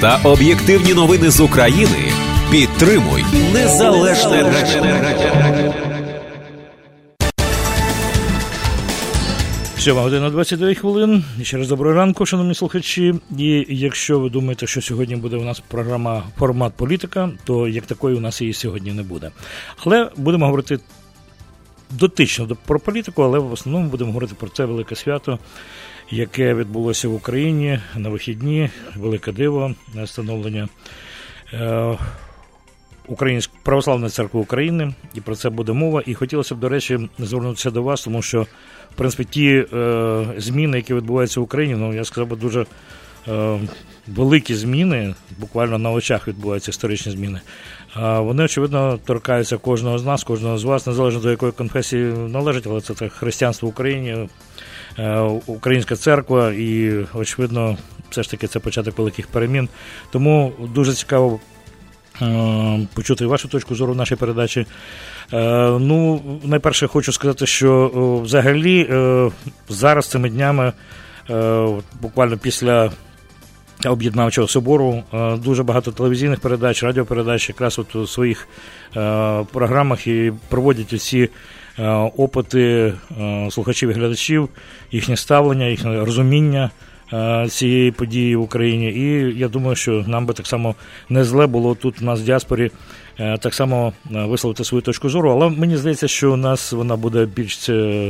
та 0.01 0.21
об'єктивні 0.25 0.95
новини 0.95 1.31
з 1.31 1.41
України? 1.41 2.13
Підтримуй 2.51 3.25
незалежне 3.53 4.43
радіо. 4.43 5.75
Сьома 9.79 10.03
година 10.03 10.31
29 10.31 10.79
хвилин. 10.79 11.25
Ще 11.43 11.57
раз 11.57 11.69
доброго 11.69 11.95
ранку, 11.95 12.27
шановні 12.27 12.55
слухачі. 12.55 13.15
І 13.39 13.67
якщо 13.69 14.19
ви 14.19 14.31
думаєте, 14.31 14.67
що 14.67 14.83
сьогодні 14.83 15.17
буде 15.17 15.37
у 15.37 15.45
нас 15.45 15.63
програма 15.69 16.23
формат 16.39 16.73
політика, 16.77 17.31
то 17.45 17.69
як 17.69 17.87
такої 17.87 18.17
у 18.17 18.21
нас 18.21 18.41
її 18.41 18.53
сьогодні 18.53 18.93
не 18.93 19.03
буде. 19.03 19.31
Але 19.85 20.11
будемо 20.17 20.45
говорити 20.45 20.79
дотично 21.93 22.49
про 22.67 22.81
політику, 22.81 23.23
але 23.23 23.39
в 23.39 23.53
основному 23.53 23.89
будемо 23.89 24.11
говорити 24.11 24.35
про 24.39 24.49
це 24.49 24.65
велике 24.65 24.97
свято, 24.97 25.39
яке 26.11 26.55
відбулося 26.55 27.09
в 27.09 27.15
Україні 27.15 27.81
на 27.97 28.09
вихідні, 28.09 28.71
велике 28.97 29.33
диво, 29.33 29.75
становлення 30.07 30.69
е, 31.53 31.99
Української 33.07 33.61
православної 33.63 34.11
церкви 34.11 34.41
України, 34.41 34.95
і 35.15 35.21
про 35.21 35.37
це 35.37 35.51
буде 35.51 35.73
мова. 35.73 36.03
І 36.07 36.15
хотілося 36.15 36.55
б, 36.55 36.59
до 36.59 36.69
речі, 36.69 37.09
звернутися 37.19 37.71
до 37.71 37.83
вас, 37.83 38.05
тому 38.05 38.23
що 38.23 38.43
в 38.93 38.95
принципі 38.97 39.25
ті 39.25 39.67
е, 39.73 40.27
зміни, 40.37 40.77
які 40.77 40.95
відбуваються 40.95 41.41
в 41.41 41.43
Україні, 41.43 41.75
ну 41.75 41.95
я 41.95 42.05
сказав 42.05 42.29
би 42.29 42.37
дуже. 42.37 42.67
Е, 43.29 43.61
великі 44.07 44.55
зміни, 44.55 45.15
буквально 45.39 45.79
на 45.79 45.91
очах 45.91 46.29
відбуваються 46.29 46.71
історичні 46.71 47.13
зміни. 47.13 47.41
Вони, 47.97 48.45
очевидно, 48.45 48.99
торкаються 49.05 49.57
кожного 49.57 49.99
з 49.99 50.05
нас, 50.05 50.25
кожного 50.25 50.59
з 50.59 50.65
вас, 50.65 50.87
незалежно 50.87 51.21
до 51.21 51.31
якої 51.31 51.53
конфесії 51.53 52.05
належить, 52.05 52.67
але 52.67 52.81
це 52.81 52.95
так, 52.95 53.13
християнство 53.13 53.69
в 53.69 53.71
Україні, 53.71 54.29
е, 54.99 55.21
Українська 55.47 55.97
церква, 55.97 56.53
і, 56.53 56.93
очевидно, 57.15 57.77
все 58.11 58.23
ж 58.23 58.31
таки 58.31 58.47
це 58.47 58.59
початок 58.59 58.99
великих 58.99 59.27
перемін. 59.27 59.69
Тому 60.11 60.53
дуже 60.75 60.95
цікаво 60.95 61.41
почути 62.95 63.27
вашу 63.27 63.49
точку 63.49 63.75
зору 63.75 63.93
в 63.93 63.97
нашій 63.97 64.17
передачі. 64.17 64.67
Ну, 65.33 66.23
найперше, 66.45 66.87
хочу 66.87 67.13
сказати, 67.13 67.47
що 67.47 67.91
взагалі 68.25 68.89
зараз 69.69 70.07
цими 70.07 70.31
днями, 70.31 70.73
буквально 72.01 72.39
після 72.39 72.91
об'єднавчого 73.87 74.49
собору, 74.49 75.03
дуже 75.37 75.63
багато 75.63 75.93
телевізійних 75.93 76.41
передач, 76.41 76.83
радіопередач, 76.83 77.49
якраз 77.49 77.79
от 77.79 77.97
у 77.97 78.07
своїх 78.07 78.49
програмах 79.53 80.07
і 80.07 80.33
проводять 80.49 80.93
усі 80.93 81.29
опити 82.17 82.95
слухачів 83.51 83.91
і 83.91 83.93
глядачів, 83.93 84.49
їхнє 84.93 85.17
ставлення, 85.17 85.67
їхнє 85.67 86.05
розуміння. 86.05 86.71
Е, 87.13 87.49
цієї 87.49 87.91
події 87.91 88.37
в 88.37 88.41
Україні. 88.41 88.91
І 88.91 89.39
я 89.39 89.49
думаю, 89.49 89.77
що 89.77 90.05
нам 90.07 90.27
би 90.27 90.35
так 90.35 90.47
само 90.47 90.75
не 91.09 91.25
зле 91.25 91.47
було 91.47 91.75
тут 91.75 92.03
у 92.03 92.05
нас 92.05 92.21
в 92.21 92.25
діаспорі 92.25 92.65
е, 92.65 92.71
так 93.17 93.55
само 93.55 93.93
е, 94.15 94.25
висловити 94.25 94.65
свою 94.65 94.83
точку 94.83 95.09
зору. 95.09 95.31
Але 95.31 95.49
мені 95.49 95.77
здається, 95.77 96.09
що 96.09 96.33
у 96.33 96.37
нас 96.37 96.73
вона 96.73 96.97
буде 96.97 97.27
більш 97.27 97.69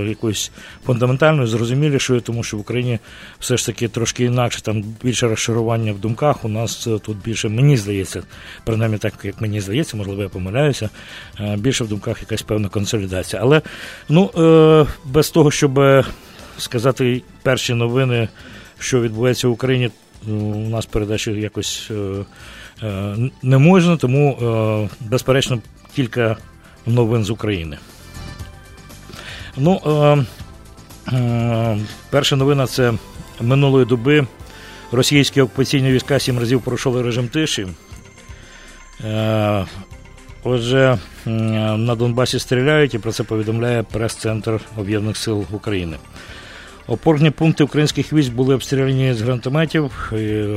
якоюсь 0.09 0.51
фундаментальною, 0.87 1.47
зрозумілішою, 1.47 2.21
тому 2.21 2.43
що 2.43 2.57
в 2.57 2.61
Україні 2.61 2.99
все 3.41 3.57
ж 3.57 3.67
таки 3.67 3.89
трошки 3.89 4.25
інакше, 4.25 4.63
там 4.63 4.85
більше 5.03 5.29
розшарування 5.29 5.93
в 5.93 5.99
думках. 5.99 6.45
У 6.45 6.49
нас 6.49 6.89
тут 7.03 7.17
більше, 7.25 7.49
мені 7.49 7.77
здається, 7.77 8.23
принаймні 8.65 8.99
так, 8.99 9.15
як 9.23 9.41
мені 9.41 9.61
здається, 9.61 9.97
можливо, 9.97 10.23
я 10.23 10.29
помиляюся, 10.29 10.91
більше 11.57 11.85
в 11.85 11.89
думках 11.89 12.21
якась 12.21 12.43
певна 12.43 12.69
консолідація. 12.69 13.43
Але 13.43 13.63
ну, 14.09 14.31
без 15.05 15.31
того, 15.31 15.51
щоб 15.51 15.81
сказати 16.59 17.23
перші 17.43 17.75
новини 17.75 18.29
що 18.83 19.01
відбувається 19.01 19.49
в 19.49 19.51
Україні, 19.51 19.91
у 20.29 20.69
нас 20.69 20.87
передачі 20.87 21.33
якось 21.33 21.89
е, 21.91 21.95
е, 21.95 22.25
не 23.43 23.59
можна, 23.59 23.97
тому, 23.97 24.39
е, 24.43 24.89
безперечно, 25.01 25.59
кілька 25.95 26.37
новин 26.87 27.25
з 27.25 27.31
України. 27.31 27.79
Ну, 29.57 29.81
перша 32.11 32.37
новина 32.37 32.67
це 32.67 32.93
минулої 33.41 33.87
доби. 33.87 34.27
Російські 34.93 35.41
окупаційні 35.41 35.93
війська 35.93 36.19
сім 36.19 36.39
разів 36.39 36.63
порушили 36.63 37.03
режим 37.03 37.29
тиші. 37.29 37.67
Отже, 40.45 40.99
на 41.77 41.95
Донбасі 41.95 42.39
стріляють 42.39 42.95
і 42.95 42.99
про 42.99 43.13
це 43.13 43.25
повідомляє 43.25 43.83
прес-центр 43.83 44.61
Об'єднаних 44.77 45.17
сил 45.17 45.45
України. 45.53 45.97
Опорні 46.87 47.31
пункти 47.31 47.65
українських 47.65 48.13
військ 48.13 48.33
були 48.33 48.55
обстріляні 48.55 49.15
з 49.15 49.21
гранатометів, 49.21 50.13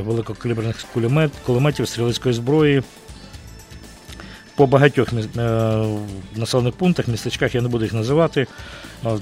великокаліберних 0.05 0.83
кулемет, 0.93 1.31
кулеметів, 1.45 1.87
стрілецької 1.87 2.35
зброї. 2.35 2.83
По 4.55 4.67
багатьох 4.67 5.13
е, 5.13 5.19
населених 6.35 6.73
пунктах, 6.73 7.07
містечках 7.07 7.55
я 7.55 7.61
не 7.61 7.67
буду 7.67 7.83
їх 7.83 7.93
називати. 7.93 8.47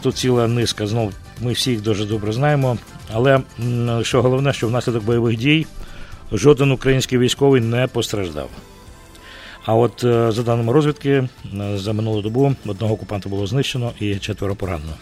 Тут 0.02 0.16
ціла 0.16 0.48
низка, 0.48 0.88
знову 0.88 1.12
ми 1.42 1.54
всі 1.54 1.72
їх 1.72 1.82
дуже 1.82 2.06
добре 2.06 2.34
знаємо. 2.34 2.78
Але 3.14 3.42
що 4.02 4.22
головне, 4.22 4.54
що 4.54 4.68
внаслідок 4.68 5.04
бойових 5.04 5.38
дій 5.38 5.66
жоден 6.32 6.72
український 6.72 7.18
військовий 7.18 7.62
не 7.62 7.88
постраждав. 7.88 8.50
А 9.66 9.76
от 9.76 10.04
е, 10.04 10.32
за 10.32 10.44
даними 10.44 10.74
розвідки, 10.74 11.10
е, 11.10 11.30
за 11.78 11.94
минулу 11.94 12.22
добу 12.22 12.56
одного 12.66 12.94
окупанта 12.94 13.30
було 13.30 13.48
знищено 13.48 13.92
і 14.00 14.16
четверо 14.16 14.56
поранено. 14.56 14.94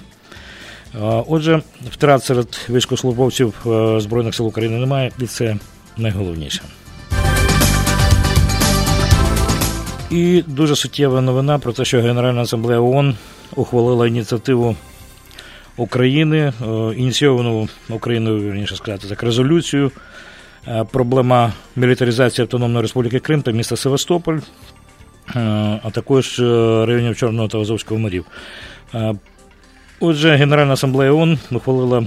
Отже, 0.99 1.61
втрат 1.91 2.23
серед 2.23 2.67
військовослужбовців 2.69 3.53
е, 3.65 3.99
Збройних 3.99 4.35
сил 4.35 4.47
України 4.47 4.77
немає, 4.77 5.11
і 5.19 5.25
це 5.25 5.57
найголовніше. 5.97 6.61
І 10.09 10.43
дуже 10.47 10.75
суттєва 10.75 11.21
новина 11.21 11.59
про 11.59 11.73
те, 11.73 11.85
що 11.85 12.01
Генеральна 12.01 12.41
асамблея 12.41 12.79
ООН 12.79 13.15
ухвалила 13.55 14.07
ініціативу 14.07 14.75
України, 15.77 16.37
е, 16.61 16.93
ініційовану 16.95 17.69
Україною, 17.89 18.39
вірніше 18.39 18.75
сказати, 18.75 19.07
так, 19.07 19.23
резолюцію. 19.23 19.91
Е, 20.67 20.85
проблема 20.91 21.53
мілітаризації 21.75 22.43
Автономної 22.43 22.81
Республіки 22.81 23.19
Крим 23.19 23.41
та 23.41 23.51
міста 23.51 23.75
Севастополь, 23.75 24.39
а 25.83 25.89
також 25.91 26.39
районів 26.87 27.17
Чорного 27.17 27.47
та 27.47 27.59
Азовського 27.59 27.99
морів. 27.99 28.25
Отже, 30.03 30.35
Генеральна 30.35 30.73
асамблея 30.73 31.11
ООН 31.11 31.39
ухвалила 31.51 32.03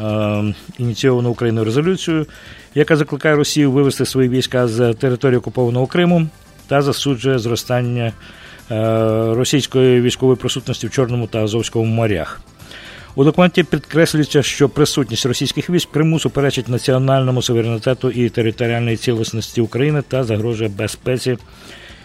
е, 0.00 0.54
ініційовану 0.78 1.30
Україною 1.30 1.64
резолюцію, 1.64 2.26
яка 2.74 2.96
закликає 2.96 3.36
Росію 3.36 3.72
вивести 3.72 4.04
свої 4.04 4.28
війська 4.28 4.68
з 4.68 4.94
території 4.94 5.38
окупованого 5.38 5.86
Криму 5.86 6.28
та 6.66 6.82
засуджує 6.82 7.38
зростання 7.38 8.12
е, 8.70 8.74
російської 9.34 10.00
військової 10.00 10.36
присутності 10.36 10.86
в 10.86 10.90
Чорному 10.90 11.26
та 11.26 11.44
Азовському 11.44 11.84
морях. 11.84 12.40
У 13.14 13.24
документі 13.24 13.62
підкреслюється, 13.62 14.42
що 14.42 14.68
присутність 14.68 15.26
російських 15.26 15.70
військ 15.70 15.88
в 15.88 15.92
Криму 15.92 16.20
суперечить 16.20 16.68
національному 16.68 17.42
суверенітету 17.42 18.10
і 18.10 18.28
територіальній 18.28 18.96
цілісності 18.96 19.60
України 19.60 20.02
та 20.08 20.24
загрожує 20.24 20.70
безпеці 20.70 21.36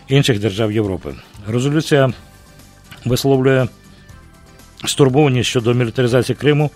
інших 0.07 0.39
держав 0.39 0.71
Європи. 0.71 1.15
Резолюція 1.47 2.13
висловлює 3.05 3.67
стурбовані 4.85 5.43
щодо 5.43 5.73
мілітаризації 5.73 6.35
Криму 6.35 6.71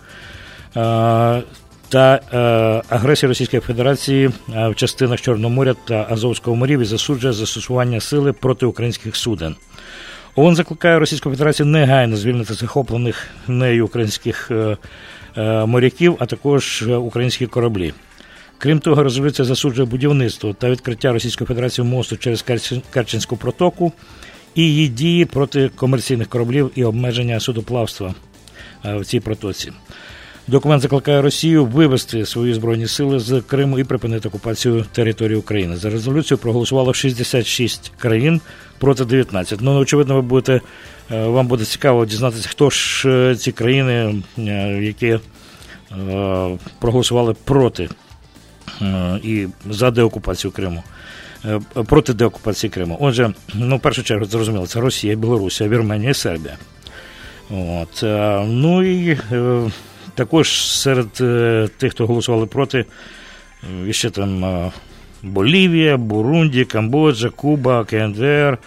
та 1.89 2.19
агресії 2.89 3.27
Російської 3.27 3.61
Федерації 3.61 4.31
в 4.47 4.75
частинах 4.75 5.21
Чорного 5.21 5.53
моря 5.53 5.75
та 5.87 6.07
Азовського 6.09 6.55
морів 6.55 6.79
і 6.79 6.85
засуджує 6.85 7.33
застосування 7.33 7.99
сили 7.99 8.33
проти 8.33 8.65
українських 8.65 9.15
суден. 9.15 9.55
ООН 10.37 10.55
закликає 10.55 10.99
Російську 10.99 11.29
Федерацію 11.29 11.65
негайно 11.65 12.17
звільнити 12.17 12.53
захоплених 12.53 13.27
нею 13.47 13.85
українських 13.85 14.51
е, 14.51 14.77
е, 15.37 15.65
моряків, 15.65 16.15
а 16.19 16.25
також 16.25 16.87
українські 16.87 17.47
кораблі. 17.47 17.93
Крім 18.57 18.79
того, 18.79 19.03
резолюція 19.03 19.45
засуджує 19.45 19.87
будівництво 19.87 20.53
та 20.53 20.69
відкриття 20.69 21.13
Російської 21.13 21.47
Федерації 21.47 21.87
мосту 21.87 22.17
через 22.17 22.45
Керченську 22.93 23.37
протоку 23.37 23.91
і 24.57 24.61
її 24.61 24.87
дії 24.87 25.25
проти 25.25 25.69
комерційних 25.75 26.27
кораблів 26.27 26.71
і 26.75 26.83
обмеження 26.83 27.39
судоплавства 27.39 28.15
е, 28.85 28.97
в 28.97 29.05
цій 29.05 29.19
протоці. 29.19 29.71
Документ 30.47 30.81
закликає 30.81 31.21
Росію 31.21 31.65
вивести 31.65 32.25
свої 32.25 32.53
збройні 32.53 32.87
сили 32.87 33.19
з 33.19 33.41
Криму 33.41 33.79
і 33.79 33.83
припинити 33.83 34.27
окупацію 34.27 34.85
території 34.91 35.37
України. 35.37 35.77
За 35.77 35.89
резолюцію 35.89 36.37
проголосувало 36.37 36.93
66 36.93 37.91
країн 37.97 38.41
проти 38.79 39.05
19. 39.05 39.61
Ну, 39.61 39.79
очевидно, 39.79 40.15
ви 40.15 40.21
будете 40.21 40.61
е, 41.11 41.25
вам 41.25 41.47
буде 41.47 41.65
цікаво 41.65 42.05
дізнатися, 42.05 42.49
хто 42.49 42.69
ж 42.69 43.09
е, 43.09 43.35
ці 43.35 43.51
країни, 43.51 44.15
які 44.81 45.19
проголосували 46.79 47.35
проти 47.43 47.89
і 49.23 49.47
за 49.69 49.91
деокупацію 49.91 50.51
Криму. 50.51 50.83
Е, 51.47 51.59
проти 51.83 52.13
деокупації 52.13 52.69
Криму. 52.69 52.97
Отже, 53.01 53.33
ну 53.53 53.77
в 53.77 53.79
першу 53.79 54.03
чергу 54.03 54.25
зрозуміло, 54.25 54.67
це 54.67 54.79
Росія, 54.79 55.15
Білорусія, 55.15 55.69
Вірменія 55.69 56.13
Сербія. 56.13 56.57
От. 57.49 58.03
Е, 58.03 58.45
ну 58.47 58.83
і 58.83 59.17
е, 59.31 59.71
також 60.15 60.71
серед 60.71 61.11
тих, 61.77 61.91
хто 61.91 62.07
голосували 62.07 62.45
проти, 62.45 62.85
ще 63.91 64.09
там 64.09 64.71
Болівія, 65.23 65.97
Бурунді, 65.97 66.65
Камбоджа, 66.65 67.29
Куба, 67.29 67.85
КНДР, 67.85 68.57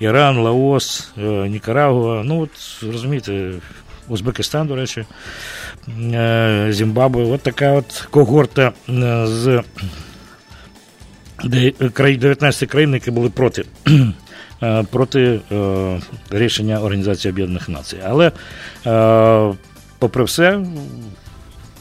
Іран, 0.00 0.38
Лаос, 0.38 1.12
Нікарагуа. 1.48 2.22
Ну, 2.24 2.40
от 2.40 2.50
розумієте, 2.92 3.50
Узбекистан, 4.08 4.66
до 4.66 4.76
речі, 4.76 5.04
Зімбабве. 6.68 7.24
От 7.24 7.40
така 7.40 7.72
от 7.72 8.08
когорта 8.10 8.72
з 9.24 9.62
19 11.44 12.68
країн, 12.68 12.94
які 12.94 13.10
були 13.10 13.30
проти 13.30 13.64
е, 14.62 14.84
проти 14.90 15.40
е, 15.52 16.00
рішення 16.30 16.80
Організації 16.80 17.32
Об'єднаних 17.32 17.68
Націй. 17.68 17.96
Але, 18.06 18.32
е, 18.86 19.54
попри 19.98 20.24
все, 20.24 20.60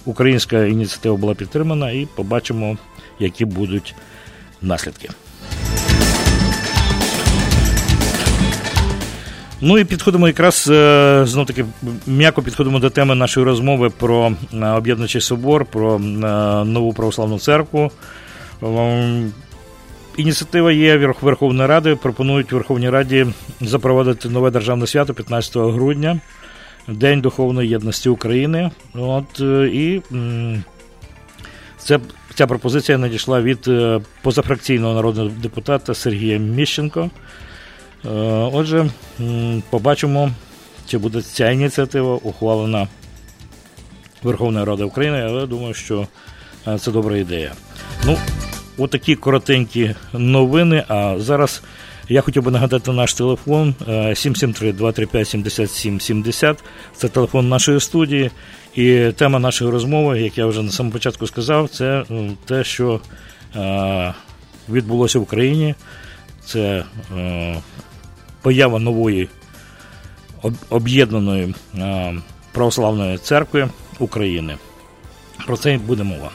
українська 0.06 0.66
ініціатива 0.66 1.16
була 1.16 1.34
підтримана, 1.34 1.92
і 1.92 2.08
побачимо, 2.16 2.78
які 3.20 3.46
будуть 3.46 3.96
наслідки. 4.62 5.10
Ну 9.62 9.78
і 9.80 9.86
підходимо 9.86 10.28
якраз 10.28 10.64
знов 11.30 11.46
таки 11.46 11.66
м'яко 12.08 12.42
підходимо 12.42 12.80
до 12.80 12.90
теми 12.90 13.16
нашої 13.16 13.46
розмови 13.46 13.90
про 13.90 14.32
об'єднавчий 14.78 15.22
собор, 15.22 15.66
про 15.66 16.00
нову 16.66 16.94
православну 16.94 17.40
церкву. 17.40 17.92
Ініціатива 20.18 20.72
є 20.72 20.98
Верховної 21.22 21.70
Ради. 21.70 21.96
Пропонують 21.96 22.52
Верховній 22.52 22.90
Раді 22.90 23.28
запровадити 23.62 24.30
нове 24.30 24.52
державне 24.52 24.88
свято 24.88 25.14
15 25.14 25.58
грудня, 25.58 26.20
День 26.88 27.22
Духовної 27.22 27.70
єдності 27.70 28.10
України. 28.10 28.72
От, 28.94 29.42
е, 29.42 29.70
І 29.74 30.02
Це, 31.78 32.00
Ця 32.36 32.48
пропозиція 32.48 32.98
надійшла 32.98 33.42
від 33.42 33.70
позафракційного 34.22 34.94
народного 34.94 35.30
депутата 35.30 35.94
Сергія 35.94 36.38
Міщенко. 36.38 37.10
Отже, 38.54 38.90
побачимо, 39.70 40.32
чи 40.88 40.98
буде 40.98 41.22
ця 41.22 41.52
ініціатива 41.52 42.16
ухвалена 42.16 42.88
Верховною 44.24 44.66
Радою 44.66 44.88
України, 44.88 45.22
але 45.30 45.48
думаю, 45.48 45.74
що 45.74 46.08
це 46.80 46.92
добра 46.92 47.18
ідея. 47.18 47.52
Ну, 48.06 48.18
отакі 48.78 49.16
коротенькі 49.16 49.96
новини. 50.14 50.84
А 50.88 51.16
зараз 51.20 51.62
я 52.10 52.22
хотів 52.22 52.44
би 52.44 52.52
нагадати 52.52 52.92
наш 52.92 53.14
телефон 53.14 53.76
773-235-7770. 53.88 56.56
Це 56.96 57.08
телефон 57.08 57.50
нашої 57.50 57.80
студії. 57.80 58.32
І 58.76 59.12
тема 59.16 59.40
нашої 59.40 59.72
розмови, 59.72 60.22
як 60.22 60.38
я 60.38 60.46
вже 60.46 60.62
на 60.62 60.72
самому 60.72 60.94
початку 60.94 61.28
сказав, 61.28 61.70
це 61.70 62.04
те, 62.46 62.64
що 62.64 63.00
відбулося 64.70 65.20
в 65.20 65.22
Україні. 65.22 65.76
Це 66.46 66.84
поява 68.42 68.80
нової 68.80 69.30
об'єднаної 70.70 71.56
православної 72.52 73.18
церкви 73.18 73.70
України. 74.00 74.58
Про 75.46 75.58
це 75.58 75.78
буде 75.78 76.04
мова. 76.04 76.32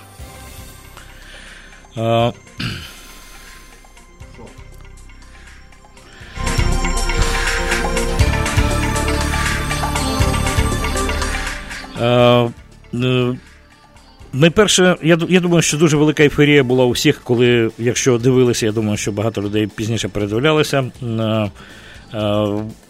Найперше, 14.32 14.96
я 15.02 15.18
я 15.28 15.40
думаю, 15.40 15.62
що 15.62 15.76
дуже 15.76 15.96
велика 15.96 16.22
ейфорія 16.22 16.62
була 16.64 16.84
у 16.84 16.90
всіх, 16.90 17.20
коли, 17.24 17.70
якщо 17.78 18.18
дивилися, 18.18 18.66
я 18.66 18.72
думаю, 18.72 18.96
що 18.96 19.12
багато 19.12 19.42
людей 19.42 19.66
пізніше 19.66 20.08
передивлялися 20.08 20.84
на 21.00 21.50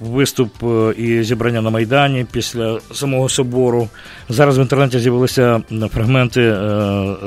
виступ 0.00 0.50
і 0.98 1.22
зібрання 1.22 1.60
на 1.60 1.70
Майдані 1.70 2.26
після 2.32 2.80
самого 2.92 3.28
собору. 3.28 3.88
Зараз 4.28 4.58
в 4.58 4.60
інтернеті 4.60 4.98
з'явилися 4.98 5.62
фрагменти 5.92 6.56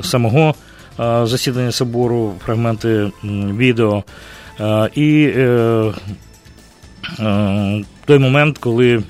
самого 0.04 0.56
засідання 0.98 1.72
собору, 1.72 2.36
фрагменти 2.46 3.12
відео. 3.24 4.04
І 4.96 5.34
той 8.06 8.20
момент, 8.20 8.58
коли 8.58 9.04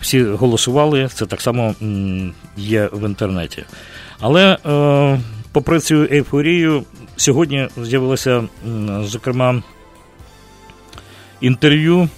всі 0.00 0.22
голосували, 0.22 1.08
це 1.14 1.26
так 1.26 1.40
само 1.40 1.74
є 2.56 2.88
в 2.92 3.08
інтернеті. 3.08 3.64
Але, 4.20 4.58
попри 5.52 5.80
цю 5.80 6.08
ейфорію, 6.12 6.84
сьогодні 7.16 7.68
з'явилося, 7.82 8.44
зокрема, 9.02 9.62
інтерв'ю, 11.40 12.08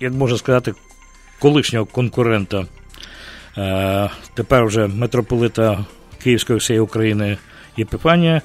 як 0.00 0.12
можна 0.12 0.38
сказати, 0.38 0.74
колишнього 1.40 1.86
конкурента, 1.86 2.66
тепер 4.34 4.64
вже 4.64 4.86
митрополита 4.86 5.84
Київської 6.22 6.58
всієї 6.58 6.80
України 6.80 7.38
Єпифанія. 7.76 8.42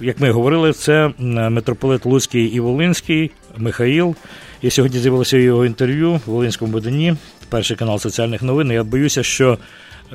Як 0.00 0.20
ми 0.20 0.30
говорили, 0.30 0.72
це 0.72 1.10
митрополит 1.18 2.06
Луцький 2.06 2.44
і 2.44 2.60
Волинський 2.60 3.30
Михаїл. 3.56 4.16
І 4.62 4.70
сьогодні 4.70 4.98
з'явилося 4.98 5.36
його 5.36 5.66
інтерв'ю 5.66 6.12
в 6.12 6.20
Волинському 6.26 6.72
виданні, 6.72 7.16
перший 7.48 7.76
канал 7.76 7.98
соціальних 7.98 8.42
новин. 8.42 8.70
Я 8.70 8.84
боюся, 8.84 9.22
що 9.22 9.58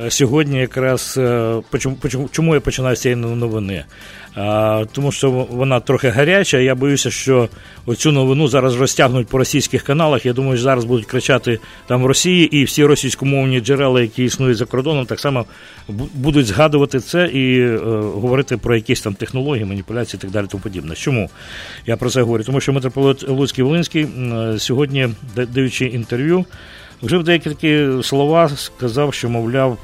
сьогодні 0.10 0.60
якраз 0.60 1.20
чому 2.32 2.54
я 2.54 2.62
починаю 2.62 2.96
з 2.96 3.02
цієї 3.02 3.22
новини? 3.22 3.86
Тому 4.92 5.12
що 5.12 5.32
вона 5.32 5.80
трохи 5.80 6.10
гаряча. 6.10 6.58
Я 6.58 6.76
боюся, 6.76 7.12
що 7.12 7.50
оцю 7.86 8.12
новину 8.12 8.48
зараз 8.48 8.76
розтягнуть 8.76 9.28
по 9.28 9.38
російських 9.38 9.84
каналах. 9.84 10.26
Я 10.26 10.34
думаю, 10.34 10.58
що 10.58 10.64
зараз 10.64 10.86
будуть 10.86 11.06
кричати 11.06 11.60
там 11.88 12.04
в 12.04 12.06
Росії, 12.06 12.58
і 12.58 12.64
всі 12.64 12.86
російськомовні 12.86 13.60
джерела, 13.60 14.02
які 14.02 14.24
існують 14.24 14.58
за 14.58 14.66
кордоном, 14.66 15.06
так 15.06 15.20
само 15.20 15.46
будуть 16.14 16.46
згадувати 16.46 17.00
це 17.00 17.26
і 17.26 17.60
е, 17.60 17.78
говорити 18.02 18.58
про 18.58 18.76
якісь 18.76 19.02
там 19.02 19.14
технології, 19.14 19.66
маніпуляції 19.66 20.20
і 20.20 20.22
так 20.22 20.32
далі. 20.32 20.48
Тому 20.50 20.64
подібне. 20.64 20.96
Чому 20.96 21.30
я 21.86 21.98
про 21.98 22.10
це 22.10 22.22
говорю? 22.22 22.44
Тому 22.44 22.62
що 22.62 22.74
митрополит 22.74 23.30
Луцький 23.30 23.64
Волинський 23.64 24.08
сьогодні, 24.58 25.10
даючи 25.54 25.86
інтерв'ю, 25.86 26.46
вже 27.06 27.18
в 27.18 27.24
деякі 27.24 27.88
слова 28.04 28.50
сказав, 28.50 29.14
що, 29.14 29.30
мовляв, 29.30 29.78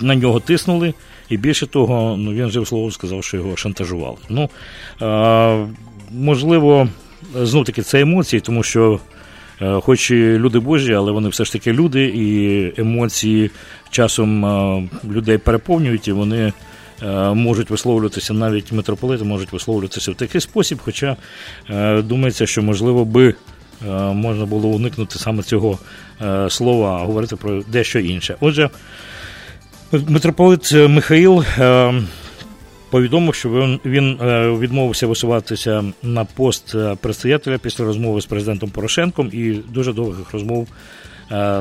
на 0.00 0.14
нього 0.14 0.40
тиснули. 0.40 0.94
І 1.28 1.36
більше 1.36 1.66
того, 1.66 2.16
ну 2.18 2.32
він 2.32 2.46
вже 2.46 2.64
слово 2.64 2.90
сказав, 2.90 3.24
що 3.24 3.36
його 3.36 3.56
шантажували. 3.56 4.16
Ну, 4.28 4.50
е, 5.02 5.66
можливо, 6.10 6.88
знов 7.34 7.64
таки 7.64 7.82
це 7.82 8.00
емоції, 8.00 8.40
тому 8.40 8.62
що, 8.62 9.00
е, 9.62 9.80
хоч 9.80 10.10
і 10.10 10.14
люди 10.14 10.58
Божі, 10.58 10.94
але 10.94 11.12
вони 11.12 11.28
все 11.28 11.44
ж 11.44 11.52
таки 11.52 11.72
люди, 11.72 12.04
і 12.04 12.80
емоції 12.80 13.50
часом 13.90 14.44
е, 14.44 14.88
людей 15.10 15.38
переповнюють, 15.38 16.08
і 16.08 16.12
вони 16.12 16.52
можуть 17.34 17.70
висловлюватися, 17.70 18.34
навіть 18.34 18.72
митрополити 18.72 19.24
можуть 19.24 19.52
висловлюватися 19.52 20.10
в 20.10 20.14
такий 20.14 20.40
спосіб, 20.40 20.78
хоча 20.84 21.16
думається, 21.98 22.46
що 22.46 22.62
можливо 22.62 23.04
би. 23.04 23.34
Можна 24.12 24.46
було 24.46 24.68
уникнути 24.68 25.18
саме 25.18 25.42
цього 25.42 25.78
слова, 26.48 27.00
а 27.00 27.04
говорити 27.04 27.36
про 27.36 27.62
дещо 27.62 27.98
інше. 27.98 28.36
Отже, 28.40 28.70
Митрополит 30.08 30.72
е, 30.72 30.88
Михаїл 30.88 31.44
е, 31.58 31.94
повідомив, 32.90 33.34
що 33.34 33.78
він, 33.84 34.18
е, 34.22 34.50
відмовився 34.50 35.06
висуватися 35.06 35.84
на 36.02 36.24
пост 36.24 36.74
предстоятеля 37.00 37.58
після 37.58 37.84
розмови 37.84 38.20
з 38.20 38.26
президентом 38.26 38.70
Порошенком 38.70 39.30
і 39.32 39.52
дуже 39.52 39.92
довгих 39.92 40.32
розмов 40.32 40.68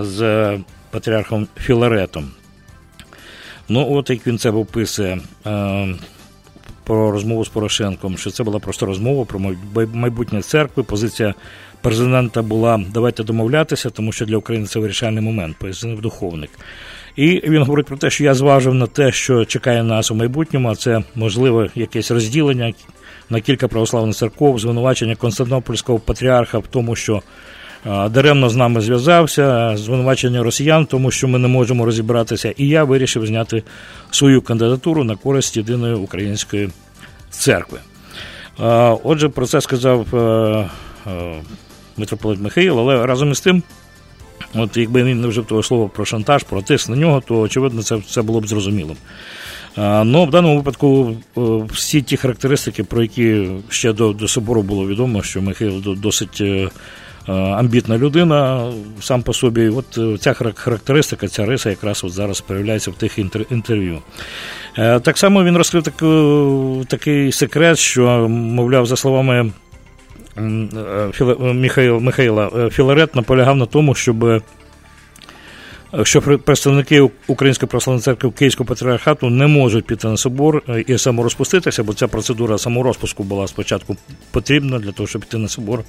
з 0.01 0.49
патріархом 0.91 1.47
Філаретом. 1.57 2.31
Ну, 3.69 3.93
от 3.93 4.09
як 4.09 4.27
він 4.27 4.37
це 4.37 4.49
описує 4.49 5.19
про 6.83 7.11
розмову 7.11 7.45
з 7.45 7.49
Порошенком, 7.49 8.17
що 8.17 8.31
це 8.31 8.43
була 8.43 8.59
просто 8.59 8.85
розмова 8.85 9.25
про 9.25 9.39
майбутнє 9.93 10.41
церкви. 10.41 10.83
Позиція 10.83 11.33
президента 11.83 12.41
була 12.41 12.81
давайте 12.93 13.23
домовлятися, 13.23 13.89
тому 13.89 14.11
що 14.11 14.25
для 14.25 14.37
України 14.37 14.67
це 14.67 14.79
вирішальний 14.79 15.23
момент, 15.23 15.55
пояснив 15.59 16.01
духовник. 16.01 16.49
І 17.15 17.41
він 17.43 17.61
говорить 17.61 17.85
про 17.85 17.97
те, 17.97 18.09
що 18.09 18.23
я 18.23 18.33
зважив 18.33 18.73
на 18.73 18.87
те, 18.87 19.11
що 19.11 19.45
чекає 19.45 19.83
нас 19.83 20.11
у 20.11 20.15
майбутньому, 20.15 20.69
а 20.69 20.75
це 20.75 21.03
можливо 21.15 21.67
якесь 21.75 22.11
розділення 22.11 22.73
на 23.29 23.39
кілька 23.39 23.67
православних 23.67 24.15
церков, 24.15 24.59
звинувачення 24.59 25.15
Константинопольського 25.15 25.99
патріарха 25.99 26.57
в 26.57 26.67
тому, 26.67 26.95
що 26.95 27.21
даремно 27.85 28.49
з 28.49 28.55
нами 28.55 28.81
зв'язався, 28.81 29.77
звинувачення 29.77 30.43
росіян, 30.43 30.85
тому 30.85 31.11
що 31.11 31.27
ми 31.27 31.39
не 31.39 31.47
можемо 31.47 31.85
розібратися. 31.85 32.53
І 32.57 32.67
я 32.67 32.83
вирішив 32.83 33.25
зняти 33.25 33.63
свою 34.11 34.41
кандидатуру 34.41 35.03
на 35.03 35.15
користь 35.15 35.57
єдиної 35.57 35.95
української 35.95 36.69
церкви. 37.29 37.79
Отже, 39.03 39.29
про 39.29 39.45
це 39.45 39.61
сказав 39.61 40.05
митрополит 41.97 42.39
Михаїл, 42.39 42.79
але 42.79 43.05
разом 43.05 43.31
із 43.31 43.41
тим. 43.41 43.63
От 44.55 44.77
якби 44.77 45.03
він 45.03 45.21
не 45.21 45.27
вжив 45.27 45.45
того 45.45 45.63
слова 45.63 45.89
про 45.95 46.05
шантаж, 46.05 46.43
про 46.43 46.61
тиск 46.61 46.89
на 46.89 46.95
нього, 46.95 47.23
то 47.27 47.39
очевидно 47.39 47.83
це 47.83 48.01
це 48.09 48.21
було 48.21 48.41
б 48.41 48.47
зрозумілим. 48.47 48.97
Ну, 49.77 50.25
в 50.25 50.29
даному 50.29 50.57
випадку 50.57 51.15
всі 51.71 52.01
ті 52.01 52.17
характеристики, 52.17 52.83
про 52.83 53.01
які 53.01 53.47
ще 53.69 53.93
до 53.93 54.13
до 54.13 54.27
собору 54.27 54.63
було 54.63 54.87
відомо, 54.87 55.23
що 55.23 55.41
Михайло 55.41 55.95
досить 55.95 56.41
е, 56.41 56.69
амбітна 57.31 57.97
людина 57.97 58.71
сам 59.01 59.23
по 59.23 59.33
собі. 59.33 59.69
От 59.69 59.97
е, 59.97 60.17
ця 60.17 60.33
характеристика, 60.33 61.27
ця 61.27 61.45
риса 61.45 61.69
якраз 61.69 62.03
от 62.03 62.11
зараз 62.11 62.41
проявляється 62.41 62.91
в 62.91 62.93
тих 62.93 63.19
інтерв'ю. 63.49 64.01
Е, 64.77 64.99
так 64.99 65.17
само 65.17 65.43
він 65.43 65.57
розкрив 65.57 65.83
таку, 65.83 66.85
такий 66.87 67.31
секрет, 67.31 67.77
що, 67.77 68.29
мовляв, 68.29 68.85
за 68.85 68.95
словами 68.95 69.51
Михайла, 70.35 71.99
Михайла 71.99 72.69
Філарет 72.69 73.15
наполягав 73.15 73.55
на 73.55 73.65
тому, 73.65 73.95
щоб 73.95 74.43
що 76.03 76.21
представники 76.21 77.09
Української 77.27 77.69
православної 77.69 78.01
церкви 78.01 78.31
Київського 78.31 78.67
патріархату 78.67 79.29
не 79.29 79.47
можуть 79.47 79.85
піти 79.85 80.07
на 80.07 80.17
собор 80.17 80.63
і 80.87 80.97
саморозпуститися, 80.97 81.83
бо 81.83 81.93
ця 81.93 82.07
процедура 82.07 82.57
саморозпуску 82.57 83.23
була 83.23 83.47
спочатку 83.47 83.97
потрібна 84.31 84.79
для 84.79 84.91
того, 84.91 85.07
щоб 85.07 85.21
піти 85.21 85.37
на 85.37 85.47
собор. 85.47 85.83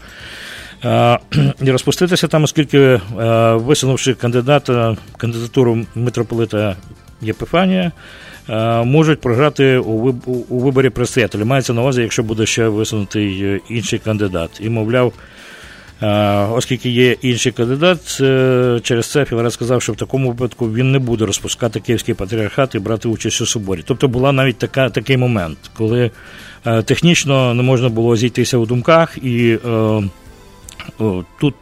І 1.63 1.71
розпуститися 1.71 2.29
там, 2.29 2.45
оскільки 2.45 3.01
висунувши 3.55 4.15
кандидата 4.15 4.97
кандидатуру 5.17 5.87
митрополита 5.95 6.77
Єпифанія, 7.21 7.85
Е, 7.85 7.93
можуть 8.85 9.21
програти 9.21 9.79
у 9.79 10.59
виборі 10.59 10.91
предстоятеля. 10.91 11.45
Мається 11.45 11.73
на 11.73 11.81
увазі, 11.81 12.03
якщо 12.03 12.23
буде 12.23 12.47
ще 12.47 12.69
висунутий 12.69 13.43
е, 13.43 13.61
інший 13.69 13.99
кандидат. 13.99 14.51
І, 14.61 14.69
мовляв, 14.69 15.13
Оскільки 16.53 16.91
є 16.91 17.17
інший 17.23 17.53
кандидат, 17.53 18.17
через 18.83 19.11
це 19.11 19.25
Філарет 19.25 19.53
сказав, 19.53 19.83
що 19.83 19.93
в 19.93 19.97
такому 19.97 20.29
випадку 20.29 20.73
він 20.73 20.93
не 20.93 20.99
буде 20.99 21.27
розпускати 21.27 21.81
Київський 21.81 22.15
патріархат 22.15 22.75
і 22.75 22.79
брати 22.79 23.09
участь 23.09 23.41
у 23.41 23.47
соборі. 23.47 23.83
Тобто 23.87 24.09
була 24.09 24.33
навіть 24.33 24.59
така, 24.59 24.91
такий 24.91 25.17
момент, 25.17 25.59
коли 25.77 26.11
технічно 26.85 27.55
не 27.55 27.63
можна 27.63 27.89
було 27.89 28.17
зійтися 28.17 28.59
у 28.59 28.67
думках, 28.67 29.19
і 29.19 29.59
тут 31.41 31.55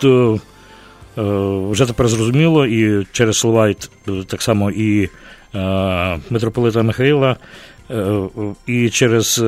вже 1.70 1.86
тепер 1.86 2.08
зрозуміло, 2.08 2.66
і 2.66 3.06
через 3.12 3.38
слова 3.38 3.74
так 4.26 4.42
само 4.42 4.70
і 4.70 5.08
митрополита 6.30 6.82
Михаїла. 6.82 7.36
І 8.66 8.90
через 8.90 9.44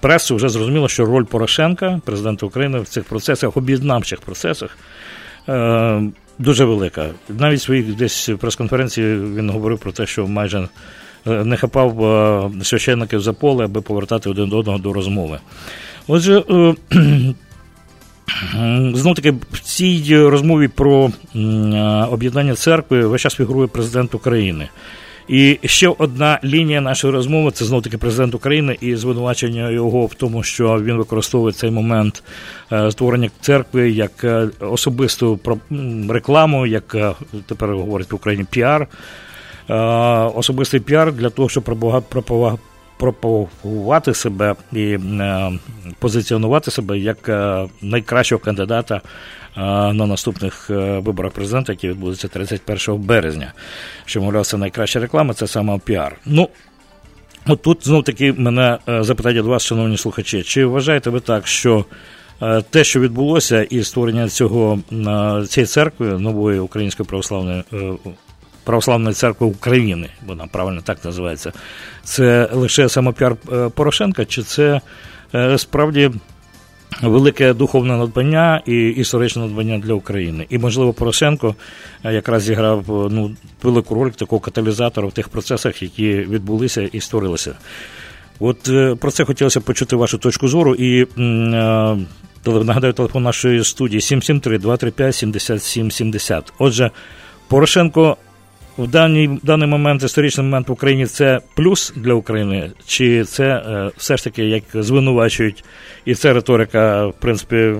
пресу 0.00 0.36
вже 0.36 0.48
зрозуміло, 0.48 0.88
що 0.88 1.04
роль 1.04 1.24
Порошенка, 1.24 2.00
президента 2.04 2.46
України, 2.46 2.80
в 2.80 2.88
цих 2.88 3.04
процесах, 3.04 3.56
об'єднавчих 3.56 4.20
процесах, 4.20 4.78
дуже 6.38 6.64
велика. 6.64 7.06
Навіть 7.28 7.60
в 7.60 7.62
своїх 7.62 7.96
десь 7.96 8.30
прес-конференції 8.40 9.16
він 9.16 9.50
говорив 9.50 9.78
про 9.78 9.92
те, 9.92 10.06
що 10.06 10.26
майже 10.26 10.68
не 11.24 11.56
хапав 11.56 12.52
священників 12.62 13.20
за 13.20 13.32
поле, 13.32 13.64
аби 13.64 13.80
повертати 13.80 14.30
один 14.30 14.48
до 14.48 14.58
одного 14.58 14.78
до 14.78 14.92
розмови. 14.92 15.38
Отже, 16.06 16.44
знов 18.94 19.14
таки 19.14 19.30
в 19.52 19.60
цій 19.60 20.16
розмові 20.16 20.68
про 20.68 21.10
об'єднання 22.10 22.54
церкви 22.54 23.06
весь 23.06 23.22
час 23.22 23.34
фігурує 23.34 23.66
президент 23.66 24.14
України. 24.14 24.68
І 25.28 25.58
ще 25.64 25.88
одна 25.98 26.40
лінія 26.44 26.80
нашої 26.80 27.12
розмови 27.12 27.50
це 27.50 27.64
знов 27.64 27.82
таки 27.82 27.98
президент 27.98 28.34
України 28.34 28.76
і 28.80 28.96
звинувачення 28.96 29.70
його 29.70 30.06
в 30.06 30.14
тому, 30.14 30.42
що 30.42 30.82
він 30.82 30.96
використовує 30.96 31.52
цей 31.52 31.70
момент 31.70 32.22
е, 32.72 32.90
створення 32.90 33.30
церкви 33.40 33.90
як 33.90 34.24
е, 34.24 34.48
особисту 34.60 35.40
рекламу, 36.08 36.66
як 36.66 36.94
е, 36.94 37.12
тепер 37.46 37.76
говорять 37.76 38.12
в 38.12 38.14
Україні 38.14 38.46
піар, 38.50 38.86
особистий 40.34 40.80
піар 40.80 41.12
для 41.12 41.30
того, 41.30 41.48
щоб 41.48 41.64
пропагувати 42.96 44.14
себе 44.14 44.54
і 44.72 44.98
позиціонувати 45.98 46.70
себе 46.70 46.98
як 46.98 47.28
найкращого 47.82 48.38
кандидата 48.38 49.00
на 49.56 50.06
наступних 50.06 50.70
е, 50.70 50.98
виборах 50.98 51.32
президента, 51.32 51.72
які 51.72 51.88
відбудуться 51.88 52.28
31 52.28 53.02
березня. 53.02 53.52
Що, 54.04 54.20
мовляв, 54.20 54.46
це 54.46 54.56
найкраща 54.56 55.00
реклама, 55.00 55.34
це 55.34 55.46
саме 55.46 55.78
піар. 55.78 56.16
Ну, 56.26 56.48
от 57.46 57.62
тут 57.62 57.86
знов 57.86 58.04
таки 58.04 58.32
мене 58.32 58.78
е, 58.88 59.02
запитання 59.02 59.42
до 59.42 59.48
вас, 59.48 59.62
шановні 59.64 59.96
слухачі, 59.96 60.42
чи 60.42 60.64
вважаєте 60.64 61.10
ви 61.10 61.20
так, 61.20 61.46
що 61.46 61.84
е, 62.42 62.62
те, 62.70 62.84
що 62.84 63.00
відбулося, 63.00 63.62
і 63.62 63.82
створення 63.82 64.28
цього 64.28 64.78
цієї 65.48 65.66
церкви, 65.66 66.06
нової 66.06 66.58
української 66.58 67.06
православної 67.06 67.64
православної 68.66 69.14
церкви 69.14 69.46
України, 69.46 70.08
вона 70.26 70.46
правильно 70.46 70.80
так 70.80 71.04
називається, 71.04 71.52
це 72.04 72.48
лише 72.52 72.88
самопіар 72.88 73.36
Порошенка, 73.74 74.24
чи 74.24 74.42
це 74.42 74.80
справді 75.56 76.10
велике 77.02 77.54
духовне 77.54 77.96
надбання 77.96 78.62
і 78.66 78.88
історичне 78.88 79.42
надбання 79.42 79.78
для 79.78 79.94
України. 79.94 80.46
І, 80.50 80.58
можливо, 80.58 80.92
Порошенко 80.92 81.54
е, 82.04 82.14
якраз 82.14 82.42
зіграв 82.42 82.80
е, 82.80 83.08
ну, 83.10 83.36
велику 83.62 83.94
роль 83.94 84.10
такого 84.10 84.40
каталізатора 84.40 85.08
в 85.08 85.12
тих 85.12 85.28
процесах, 85.28 85.82
які 85.82 86.12
відбулися 86.12 86.82
і 86.82 87.00
створилися. 87.00 87.54
От 88.40 88.68
е, 88.68 88.94
про 88.94 89.10
це 89.10 89.24
хотілося 89.24 89.60
почути 89.60 89.96
вашу 89.96 90.18
точку 90.18 90.48
зору. 90.48 90.74
І 90.74 91.06
нагадаю, 92.46 92.92
телефон 92.92 93.22
нашої 93.22 93.64
студії 93.64 94.00
773-235-7770. 94.00 96.42
Отже, 96.58 96.90
Порошенко 97.48 98.16
в 98.78 98.86
даний 98.86 99.28
в 99.28 99.40
даний 99.42 99.68
момент, 99.68 100.02
історичний 100.02 100.44
момент 100.44 100.68
в 100.68 100.72
Україні 100.72 101.06
це 101.06 101.40
плюс 101.54 101.92
для 101.96 102.14
України, 102.14 102.70
чи 102.86 103.24
це 103.24 103.44
е, 103.44 103.90
все 103.96 104.16
ж 104.16 104.24
таки 104.24 104.44
як 104.44 104.62
звинувачують, 104.74 105.64
і 106.04 106.14
це 106.14 106.32
риторика, 106.32 107.06
в 107.06 107.12
принципі, 107.12 107.72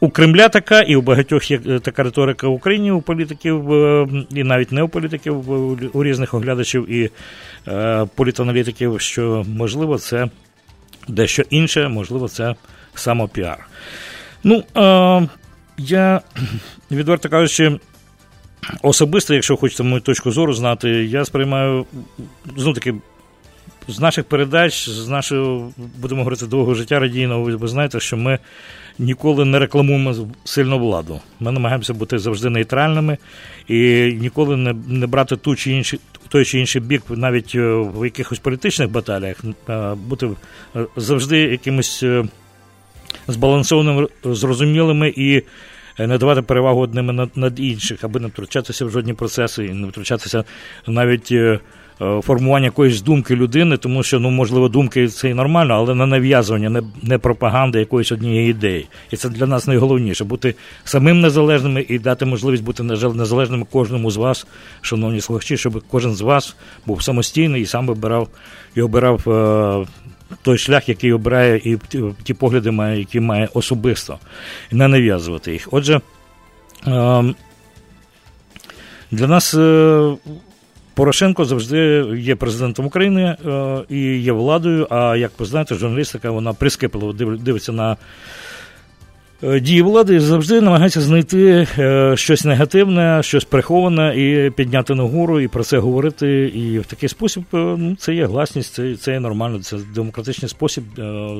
у 0.00 0.10
Кремля 0.10 0.48
така, 0.48 0.80
і 0.80 0.96
у 0.96 1.02
багатьох 1.02 1.50
є 1.50 1.60
е, 1.68 1.78
така 1.78 2.02
риторика 2.02 2.48
в 2.48 2.52
Україні 2.52 2.90
у 2.90 3.00
політиків, 3.00 3.72
е, 3.72 4.08
і 4.30 4.44
навіть 4.44 4.72
не 4.72 4.82
у 4.82 4.88
політиків, 4.88 5.50
у 5.96 6.04
різних 6.04 6.34
оглядачів 6.34 6.90
і 6.90 7.10
політаналітиків, 8.14 9.00
що 9.00 9.44
можливо 9.48 9.98
це 9.98 10.28
дещо 11.08 11.42
інше, 11.50 11.88
можливо, 11.88 12.28
це 12.28 12.54
самопіар. 12.94 13.66
Ну, 14.44 14.64
я 15.78 16.20
відверто 16.90 17.28
кажучи. 17.28 17.78
Особисто, 18.82 19.34
якщо 19.34 19.56
хочете 19.56 19.82
мою 19.82 20.00
точку 20.00 20.30
зору 20.30 20.52
знати, 20.52 20.88
я 20.88 21.24
сприймаю 21.24 21.86
знову 22.56 22.74
таки. 22.74 22.94
З 23.90 24.00
наших 24.00 24.24
передач, 24.24 24.88
з 24.88 25.08
нашого, 25.08 25.72
будемо 25.98 26.20
говорити, 26.20 26.46
довгого 26.46 26.74
життя 26.74 26.98
радійного, 26.98 27.42
ви, 27.42 27.68
знаєте, 27.68 28.00
що 28.00 28.16
ми 28.16 28.38
ніколи 28.98 29.44
не 29.44 29.58
рекламуємо 29.58 30.14
сильну 30.44 30.78
владу. 30.78 31.20
Ми 31.40 31.52
намагаємося 31.52 31.94
бути 31.94 32.18
завжди 32.18 32.50
нейтральними 32.50 33.18
і 33.68 33.78
ніколи 34.20 34.56
не 34.56 34.74
не 34.88 35.06
брати 35.06 35.36
ту 35.36 35.56
чи 35.56 35.72
інший, 35.72 36.00
той 36.28 36.44
чи 36.44 36.58
інший 36.60 36.82
бік, 36.82 37.02
навіть 37.08 37.52
е, 37.54 37.72
в 37.74 38.04
якихось 38.04 38.38
політичних 38.38 38.90
баталіях, 38.90 39.36
бути 39.96 40.30
е, 40.76 40.86
завжди 40.96 41.38
якимось 41.38 42.02
е, 42.02 42.24
збалансованими, 43.28 44.08
зрозумілими 44.24 45.12
і 45.16 45.42
Е, 45.98 46.06
не 46.06 46.18
давати 46.18 46.42
перевагу 46.42 46.80
одним 46.80 47.06
над, 47.06 47.30
над 47.36 47.60
інших, 47.60 48.04
аби 48.04 48.20
не 48.20 48.28
втручатися 48.28 48.84
в 48.84 48.90
жодні 48.90 49.14
процеси 49.14 49.64
і 49.64 49.70
не 49.70 49.88
втручатися 49.88 50.44
навіть. 50.86 51.32
Е, 51.32 51.60
е, 52.00 52.20
формування 52.22 52.64
якоїсь 52.64 53.02
думки 53.02 53.36
людини, 53.36 53.76
тому 53.76 54.02
що, 54.02 54.20
ну, 54.20 54.30
можливо, 54.30 54.68
думки 54.68 55.08
це 55.08 55.30
і 55.30 55.34
нормально, 55.34 55.74
але 55.74 55.94
не 55.94 56.06
нав'язування, 56.06 56.70
не 56.70 56.82
не 57.02 57.18
пропаганда 57.18 57.78
якоїсь 57.78 58.12
однієї 58.12 58.50
ідеї. 58.50 58.86
І 59.10 59.16
це 59.16 59.28
для 59.28 59.46
нас 59.46 59.66
найголовніше 59.66 60.24
бути 60.24 60.54
самим 60.84 61.20
незалежними 61.20 61.86
і 61.88 61.98
дати 61.98 62.24
можливість 62.24 62.64
бути 62.64 62.82
незалежними 62.82 63.66
кожному 63.70 64.10
з 64.10 64.16
вас, 64.16 64.46
шановні 64.80 65.20
слухачі, 65.20 65.56
щоб 65.56 65.82
кожен 65.90 66.14
з 66.14 66.20
вас 66.20 66.56
був 66.86 67.02
самостійний 67.02 67.62
і 67.62 67.66
сам 67.66 67.86
вибирав 67.86 68.28
і 68.74 68.82
обирав 68.82 69.20
той 70.42 70.58
шлях, 70.58 70.88
який 70.88 71.12
обирає, 71.12 71.56
і 71.64 71.78
ті 72.22 72.34
погляди 72.34 72.70
має, 72.70 72.98
які 72.98 73.20
має 73.20 73.48
особисто, 73.54 74.18
не 74.70 74.88
нав'язувати 74.88 75.52
їх. 75.52 75.68
Отже, 75.70 76.00
ем, 76.86 77.34
для 79.10 79.26
нас 79.26 79.54
е, 79.54 80.16
Порошенко 80.94 81.44
завжди 81.44 82.04
є 82.18 82.36
президентом 82.36 82.86
України 82.86 83.36
е, 83.46 83.78
і 83.88 83.98
є 84.00 84.32
владою. 84.32 84.86
А 84.90 85.16
як 85.16 85.32
ви 85.38 85.46
знаєте, 85.46 85.74
журналістика 85.74 86.30
вона 86.30 86.52
прискіпливо 86.52 87.12
дивиться 87.12 87.72
на 87.72 87.96
дії 89.42 89.82
влади 89.82 90.20
завжди 90.20 90.60
намагаються 90.60 91.00
знайти 91.00 91.66
е, 91.78 92.16
щось 92.16 92.44
негативне, 92.44 93.22
щось 93.22 93.44
приховане 93.44 94.14
і 94.16 94.50
підняти 94.50 94.94
нагору, 94.94 95.40
і 95.40 95.48
про 95.48 95.64
це 95.64 95.78
говорити. 95.78 96.52
І 96.54 96.78
в 96.78 96.86
такий 96.86 97.08
спосіб 97.08 97.42
е, 97.54 97.56
ну, 97.56 97.96
це 97.98 98.14
є 98.14 98.26
гласність, 98.26 98.74
це 98.74 98.96
це 98.96 99.12
є 99.12 99.20
нормально. 99.20 99.60
Це 99.62 99.76
демократичний 99.94 100.48
спосіб 100.48 100.84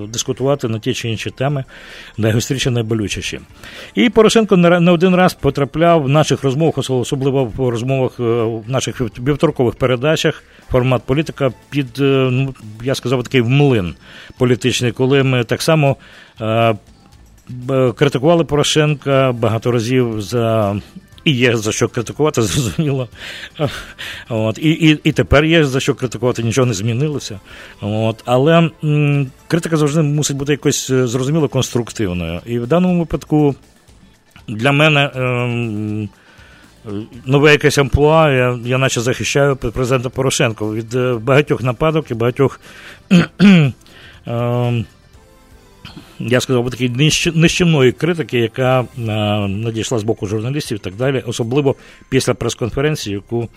дискутувати 0.08 0.68
на 0.68 0.78
ті 0.78 0.94
чи 0.94 1.08
інші 1.08 1.30
теми, 1.30 1.64
найгостріші, 2.18 2.70
найболючіші. 2.70 3.40
І 3.94 4.10
Порошенко 4.10 4.56
не 4.56 4.90
один 4.90 5.14
раз 5.14 5.34
потрапляв 5.34 6.02
в 6.02 6.08
наших 6.08 6.44
розмовах, 6.44 6.78
особливо 6.78 7.44
в 7.44 7.68
розмовах 7.68 8.18
в 8.18 8.62
наших 8.66 9.00
вівторкових 9.00 9.74
передачах. 9.74 10.42
Формат 10.70 11.02
політика 11.02 11.52
під 11.70 11.86
ну 11.98 12.54
я 12.82 12.94
сказав 12.94 13.22
такий 13.22 13.40
в 13.40 13.48
млин 13.48 13.94
політичний, 14.38 14.92
коли 14.92 15.22
ми 15.22 15.44
так 15.44 15.62
само 15.62 15.96
критикували 17.96 18.44
Порошенка 18.44 19.32
багато 19.32 19.70
разів 19.70 20.22
за. 20.22 20.76
І 21.24 21.32
є 21.32 21.56
за 21.56 21.72
що 21.72 21.88
критикувати, 21.88 22.42
зрозуміло. 22.42 23.08
От, 24.28 24.58
І 24.58 24.70
і, 24.70 25.00
і 25.04 25.12
тепер 25.12 25.44
є 25.44 25.64
за 25.64 25.80
що 25.80 25.94
критикувати, 25.94 26.42
нічого 26.42 26.66
не 26.66 26.74
змінилося. 26.74 27.40
От, 27.80 28.22
Але 28.24 28.70
м, 28.84 29.26
критика 29.48 29.76
завжди 29.76 30.02
мусить 30.02 30.36
бути 30.36 30.52
якось 30.52 30.90
е, 30.90 31.06
зрозуміло 31.06 31.48
конструктивною. 31.48 32.40
І 32.46 32.58
в 32.58 32.66
даному 32.66 32.98
випадку 32.98 33.54
для 34.48 34.72
мене 34.72 35.10
ем, 35.14 36.08
нове 37.26 37.52
якесь 37.52 37.78
амплуа, 37.78 38.32
я, 38.32 38.58
я 38.64 38.78
наче 38.78 39.00
захищаю 39.00 39.56
президента 39.56 40.08
Порошенка 40.08 40.64
від 40.64 40.94
е, 40.94 41.14
багатьох 41.14 41.62
нападок 41.62 42.10
і 42.10 42.14
багатьох. 42.14 42.60
ем, 44.26 44.84
я 46.20 46.40
сказав 46.40 46.64
би 46.64 46.70
такої 46.70 47.12
нищівної 47.34 47.92
критики, 47.92 48.38
яка 48.38 48.80
е, 48.80 48.84
надійшла 49.48 49.98
з 49.98 50.02
боку 50.02 50.26
журналістів 50.26 50.76
і 50.76 50.80
так 50.80 50.94
далі, 50.94 51.22
особливо 51.26 51.74
після 52.08 52.34
прес-конференції, 52.34 53.14
яку 53.14 53.48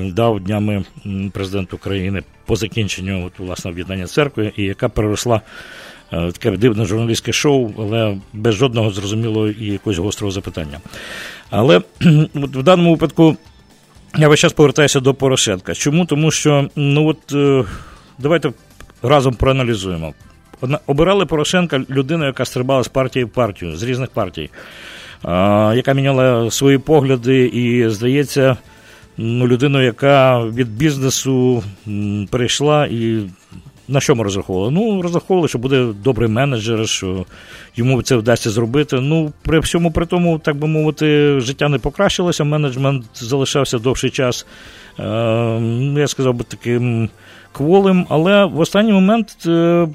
дав 0.00 0.40
днями 0.40 0.84
президент 1.32 1.74
України 1.74 2.22
по 2.46 2.56
закінченню 2.56 3.26
от, 3.26 3.38
власне 3.38 3.70
об'єднання 3.70 4.06
церкви, 4.06 4.52
і 4.56 4.62
яка 4.62 4.88
переросла 4.88 5.40
таке 6.10 6.50
дивне 6.50 6.84
журналістське 6.84 7.32
шоу, 7.32 7.72
але 7.78 8.16
без 8.32 8.54
жодного 8.54 8.90
зрозумілого 8.90 9.48
і 9.48 9.64
якогось 9.64 9.98
гострого 9.98 10.30
запитання. 10.30 10.80
Але 11.50 11.76
от 12.34 12.56
в 12.56 12.62
даному 12.62 12.90
випадку 12.90 13.36
я 14.18 14.28
весь 14.28 14.40
час 14.40 14.52
повертаюся 14.52 15.00
до 15.00 15.14
Порошенка. 15.14 15.74
Чому? 15.74 16.06
Тому 16.06 16.30
що, 16.30 16.68
ну 16.76 17.06
от 17.06 17.34
давайте 18.18 18.52
разом 19.02 19.34
проаналізуємо. 19.34 20.14
Обирали 20.86 21.26
Порошенка 21.26 21.80
людину, 21.90 22.24
яка 22.24 22.44
стрибала 22.44 22.82
з 22.82 22.88
партії 22.88 23.24
в 23.24 23.28
партію, 23.28 23.76
з 23.76 23.82
різних 23.82 24.10
партій, 24.10 24.50
яка 25.74 25.92
міняла 25.92 26.50
свої 26.50 26.78
погляди, 26.78 27.46
і, 27.46 27.88
здається, 27.88 28.56
ну, 29.16 29.46
людину, 29.46 29.82
яка 29.82 30.44
від 30.44 30.68
бізнесу 30.68 31.62
перейшла 32.30 32.86
і. 32.86 33.20
На 33.88 34.00
що 34.00 34.14
ми 34.14 34.24
розраховували? 34.24 34.70
Ну, 34.70 35.02
розраховували, 35.02 35.48
що 35.48 35.58
буде 35.58 35.86
добрий 36.04 36.28
менеджер, 36.28 36.88
що 36.88 37.26
йому 37.76 38.02
це 38.02 38.16
вдасться 38.16 38.50
зробити. 38.50 39.00
Ну, 39.00 39.32
при 39.42 39.60
всьому 39.60 39.90
при 39.90 40.06
тому, 40.06 40.38
так 40.38 40.56
би 40.56 40.68
мовити, 40.68 41.40
життя 41.40 41.68
не 41.68 41.78
покращилося, 41.78 42.44
менеджмент 42.44 43.04
залишався 43.14 43.78
довший 43.78 44.10
час. 44.10 44.46
Е, 44.98 45.04
я 45.96 46.06
сказав 46.06 46.34
би 46.34 46.44
таким 46.44 47.08
кволим, 47.52 48.06
але 48.08 48.44
в 48.44 48.60
останній 48.60 48.92
момент. 48.92 49.36
Е, 49.46 49.88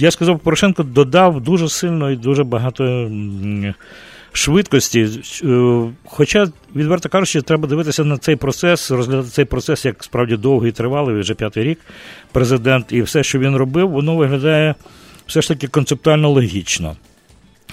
я 0.00 0.10
сказав, 0.10 0.38
Порошенко 0.38 0.82
додав 0.82 1.40
дуже 1.40 1.68
сильно 1.68 2.10
і 2.10 2.16
дуже 2.16 2.44
багато 2.44 3.10
швидкості. 4.32 5.08
Е, 5.44 5.82
хоча, 6.04 6.48
відверто 6.76 7.08
кажучи, 7.08 7.42
треба 7.42 7.68
дивитися 7.68 8.04
на 8.04 8.18
цей 8.18 8.36
процес, 8.36 8.90
розглядати 8.90 9.28
цей 9.28 9.44
процес 9.44 9.84
як 9.84 10.04
справді 10.04 10.36
довгий 10.36 10.70
і 10.70 10.72
тривалий, 10.72 11.20
вже 11.20 11.34
п'ятий 11.34 11.64
рік 11.64 11.78
президент, 12.32 12.92
і 12.92 13.02
все, 13.02 13.22
що 13.22 13.38
він 13.38 13.56
робив, 13.56 13.90
воно 13.90 14.16
виглядає 14.16 14.74
все 15.26 15.42
ж 15.42 15.48
таки 15.48 15.66
концептуально 15.66 16.30
логічно. 16.30 16.96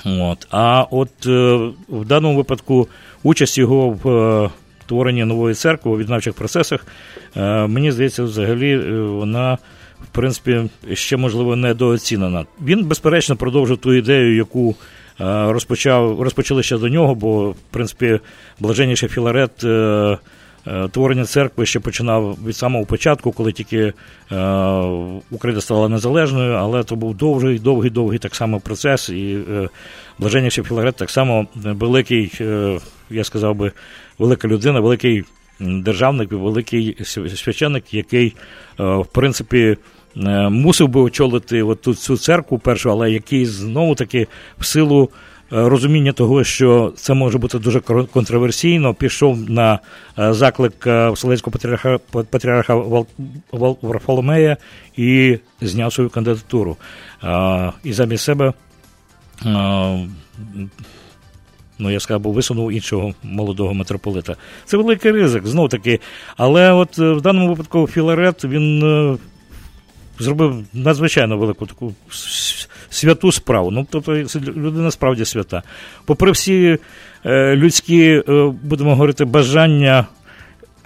От. 0.05 0.47
А 0.51 0.85
от 0.91 1.09
е, 1.25 1.55
в 1.89 2.05
даному 2.05 2.37
випадку 2.37 2.87
участь 3.23 3.57
його 3.57 3.89
в 3.89 4.09
е, 4.09 4.49
творенні 4.85 5.25
нової 5.25 5.55
церкви 5.55 5.91
у 5.91 5.97
віднавчих 5.97 6.33
процесах, 6.33 6.85
мені 7.67 7.91
здається, 7.91 8.23
взагалі 8.23 8.77
вона 8.99 9.57
в 10.03 10.07
принципі, 10.07 10.69
ще 10.93 11.17
можливо 11.17 11.55
недооцінена. 11.55 12.45
Він, 12.61 12.85
безперечно, 12.85 13.35
продовжив 13.35 13.77
ту 13.77 13.93
ідею, 13.93 14.35
яку 14.35 14.75
е, 15.21 15.51
розпочав 15.51 16.21
розпочали 16.21 16.63
ще 16.63 16.77
до 16.77 16.89
нього, 16.89 17.15
бо 17.15 17.49
в 17.49 17.55
принципі 17.71 18.19
блаженніший 18.59 19.09
Філарет. 19.09 19.63
Е, 19.63 20.17
е, 20.67 20.87
творення 20.87 21.25
церкви 21.25 21.65
ще 21.65 21.79
починав 21.79 22.37
від 22.45 22.55
самого 22.55 22.85
початку, 22.85 23.31
коли 23.31 23.51
тільки 23.51 23.77
е, 23.77 23.93
Україна 25.31 25.61
стала 25.61 25.89
незалежною, 25.89 26.53
але 26.53 26.83
це 26.83 26.95
був 26.95 27.15
довгий, 27.15 27.59
довгий, 27.59 27.89
довгий 27.89 28.19
так 28.19 28.35
само 28.35 28.59
процес. 28.59 29.09
І 29.09 29.37
е, 29.51 29.69
блаженніший 30.19 30.63
Філарет 30.63 30.95
так 30.95 31.09
само 31.09 31.47
великий, 31.55 32.31
е, 32.41 32.79
я 33.09 33.23
сказав 33.23 33.55
би, 33.55 33.71
велика 34.19 34.47
людина, 34.47 34.79
великий 34.79 35.23
державник, 35.59 36.31
великий 36.31 36.97
священник, 37.35 37.93
який, 37.93 38.35
е, 38.79 38.83
в 38.83 39.05
принципі, 39.05 39.77
е, 40.17 40.49
мусив 40.49 40.87
би 40.87 41.01
очолити 41.01 41.63
от 41.63 41.81
цю 41.97 42.17
церкву 42.17 42.59
першу, 42.59 42.91
але 42.91 43.11
який 43.11 43.45
знову 43.45 43.95
таки 43.95 44.27
в 44.59 44.65
силу. 44.65 45.09
Е, 45.53 45.69
розуміння 45.69 46.11
того, 46.11 46.43
що 46.43 46.93
це 46.95 47.13
може 47.13 47.37
бути 47.37 47.59
дуже 47.59 47.79
контроверсійно, 48.13 48.93
пішов 48.93 49.49
на 49.49 49.79
заклик 50.17 50.87
Вселенського 51.13 51.51
патріарха 51.51 51.99
патріарха 52.29 52.83
Варфоломея 53.81 54.57
і 54.97 55.37
зняв 55.61 55.93
свою 55.93 56.09
кандидатуру. 56.09 56.77
І 57.83 57.93
замість 57.93 58.23
себе 58.23 58.53
ну 61.79 61.91
я 61.91 61.99
сказав, 61.99 62.21
висунув 62.21 62.71
іншого 62.71 63.13
молодого 63.23 63.73
митрополита. 63.73 64.35
Це 64.65 64.77
великий 64.77 65.11
ризик, 65.11 65.47
знов 65.47 65.69
таки. 65.69 65.99
Але 66.37 66.71
от 66.71 66.99
е, 66.99 67.11
в 67.11 67.21
даному 67.21 67.49
випадку 67.49 67.87
Філарет 67.87 68.45
він 68.45 68.83
е, 68.83 69.17
зробив 70.19 70.65
надзвичайно 70.73 71.37
велику 71.37 71.65
таку 71.65 71.93
святу 72.89 73.31
справу. 73.31 73.71
Ну, 73.71 73.87
тобто 73.89 74.11
людина 74.41 74.91
справді 74.91 75.25
свята. 75.25 75.63
Попри 76.05 76.31
всі 76.31 76.77
е, 77.25 77.55
людські, 77.55 78.23
будемо 78.63 78.89
говорити, 78.89 79.25
бажання. 79.25 80.05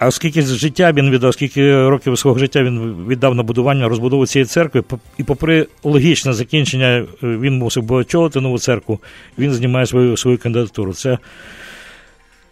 А 0.04 0.10
скільки 0.10 0.42
життя 0.42 0.92
він 0.92 1.10
віддав, 1.10 1.32
скільки 1.34 1.88
років 1.88 2.18
свого 2.18 2.38
життя 2.38 2.62
він 2.62 3.06
віддав 3.08 3.34
на 3.34 3.42
будування 3.42 3.88
розбудову 3.88 4.26
цієї 4.26 4.46
церкви, 4.46 4.84
і 5.18 5.22
попри 5.22 5.66
логічне 5.84 6.32
закінчення, 6.32 6.86
е, 6.88 7.06
він 7.22 7.58
мусив 7.58 7.82
би 7.82 7.96
очолити 7.96 8.40
нову 8.40 8.58
церкву, 8.58 9.00
він 9.38 9.52
знімає 9.52 9.86
свою 9.86 10.16
свою 10.16 10.38
кандидатуру. 10.38 10.94
Це 10.94 11.18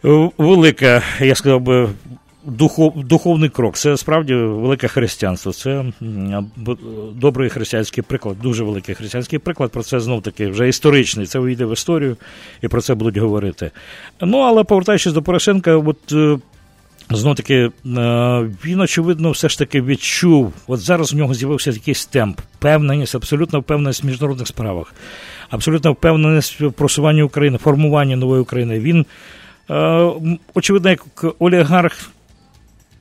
е, 0.05 0.31
велика, 0.39 1.03
я 1.21 1.35
сказав 1.35 1.61
би, 1.61 1.89
духов, 2.45 3.05
духовний 3.05 3.49
крок. 3.49 3.77
Це 3.77 3.97
справді 3.97 4.35
велике 4.35 4.89
християнство. 4.89 5.53
Це 5.53 5.85
добрий 7.15 7.51
християнський 7.51 8.05
приклад, 8.05 8.37
дуже 8.43 8.65
великий 8.65 8.95
християнський 8.95 9.39
приклад. 9.39 9.71
Про 9.71 9.83
це 9.83 10.01
знов 10.01 10.23
таки 10.23 10.47
вже 10.47 10.69
історичний. 10.69 11.27
Це 11.27 11.39
вийде 11.39 11.65
в 11.65 11.73
історію 11.73 12.17
і 12.63 12.69
про 12.69 12.81
це 12.81 12.95
будуть 12.95 13.17
говорити. 13.17 13.71
Ну 14.21 14.39
але 14.39 14.65
повертаючись 14.65 15.13
до 15.13 15.23
Порошенка, 15.23 15.77
от. 15.77 16.15
Знову 17.11 17.35
таки, 17.35 17.55
е, 17.55 17.71
він, 18.65 18.81
очевидно, 18.81 19.31
все 19.31 19.49
ж 19.49 19.59
таки 19.59 19.83
відчув, 19.83 20.53
от 20.67 20.81
зараз 20.81 21.15
у 21.15 21.17
нього 21.17 21.35
з'явився 21.35 21.71
якийсь 21.71 22.07
темп, 22.07 22.41
впевненість, 22.59 23.15
абсолютно 23.15 23.61
впевненість 23.61 24.03
в 24.03 24.07
міжнародних 24.07 24.49
справах, 24.49 24.95
абсолютно 25.51 25.93
впевненість 25.93 26.61
в 26.61 26.73
просуванні 26.73 27.23
України, 27.23 27.59
формуванні 27.59 28.17
нової 28.17 28.43
України. 28.43 28.81
Він, 28.81 29.07
е, 29.71 30.11
очевидно, 30.55 30.91
як 30.91 31.05
олігарх. 31.39 32.11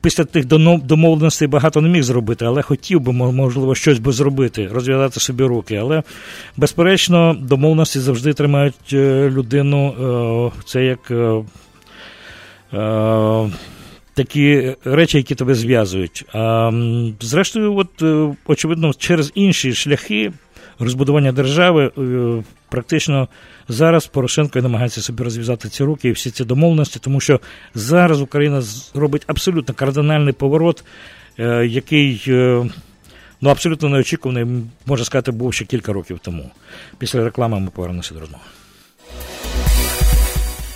Після 0.02 0.24
тих 0.24 0.44
домовленостей 0.84 1.48
багато 1.48 1.80
не 1.80 1.88
міг 1.88 2.02
зробити, 2.02 2.44
але 2.44 2.62
хотів 2.62 3.00
би, 3.00 3.12
можливо, 3.12 3.74
щось 3.74 3.98
би 3.98 4.12
зробити, 4.12 4.68
розв'язати 4.72 5.20
собі 5.20 5.44
руки. 5.44 5.76
Але, 5.76 6.02
безперечно, 6.56 7.36
домовленості 7.40 8.00
завжди 8.00 8.32
тримають 8.32 8.92
е, 8.92 9.30
людину. 9.30 10.52
Це 10.64 10.84
як 10.84 11.12
такі 14.22 14.76
речі, 14.84 15.16
які 15.16 15.34
тебе 15.34 15.54
зв'язують. 15.54 16.24
А, 16.32 16.70
Зрештою, 17.20 17.76
от, 17.76 18.02
е, 18.02 18.36
очевидно, 18.46 18.92
через 18.94 19.32
інші 19.34 19.74
шляхи 19.74 20.32
розбудування 20.78 21.32
держави 21.32 21.90
е, 21.98 22.42
практично 22.68 23.28
зараз 23.68 24.06
Порошенко 24.06 24.60
намагається 24.62 25.00
собі 25.00 25.22
розв'язати 25.22 25.68
ці 25.68 25.84
руки 25.84 26.08
і 26.08 26.12
всі 26.12 26.30
ці 26.30 26.44
домовленості, 26.44 26.98
тому 26.98 27.20
що 27.20 27.40
зараз 27.74 28.20
Україна 28.20 28.62
робить 28.94 29.22
абсолютно 29.26 29.74
кардинальний 29.74 30.32
поворот, 30.32 30.84
е, 31.38 31.66
який. 31.66 32.22
Ну, 33.42 33.50
абсолютно 33.50 33.88
неочікуваний, 33.88 34.46
можна 34.86 35.04
сказати, 35.04 35.30
був 35.30 35.54
ще 35.54 35.64
кілька 35.64 35.92
років 35.92 36.18
тому. 36.22 36.50
Після 36.98 37.24
реклами 37.24 37.60
ми 37.60 37.70
повернемося 37.70 38.14
до 38.14 38.20
розмови. 38.20 38.44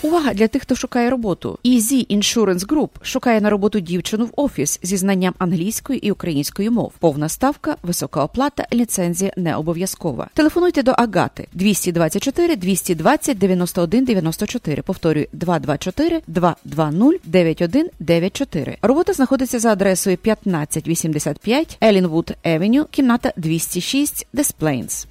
Увага 0.05 0.35
для 0.35 0.49
тих, 0.49 0.63
хто 0.63 0.75
шукає 0.75 1.11
роботу. 1.11 1.59
Easy 1.65 2.17
Insurance 2.17 2.67
Group 2.67 2.89
шукає 3.03 3.41
на 3.41 3.51
роботу 3.51 3.81
дівчину 3.81 4.25
в 4.27 4.31
офіс 4.37 4.81
зі 4.83 4.97
знанням 4.97 5.35
англійської 5.39 6.07
і 6.07 6.11
української 6.11 6.71
мов. 6.71 6.93
Повна 6.99 7.29
ставка, 7.29 7.77
висока 7.83 8.25
оплата, 8.25 8.67
ліцензія 8.73 9.33
не 9.37 9.57
обов'язкова. 9.57 10.29
Телефонуйте 10.35 10.83
до 10.83 10.91
Агати 10.91 11.49
224 11.53 12.57
220 12.57 13.39
91 13.39 14.05
94. 14.05 14.83
Повторюю 14.83 15.27
224 15.33 16.21
220 16.27 17.21
9194. 17.25 18.77
Робота 18.83 19.13
знаходиться 19.13 19.59
за 19.59 19.73
адресою 19.73 20.19
1585 20.23 21.79
Ellinwood 21.83 22.33
Avenue, 22.45 22.87
кімната 22.91 23.33
206 23.37 24.27
Des 24.33 24.53
Plaines. 24.53 25.07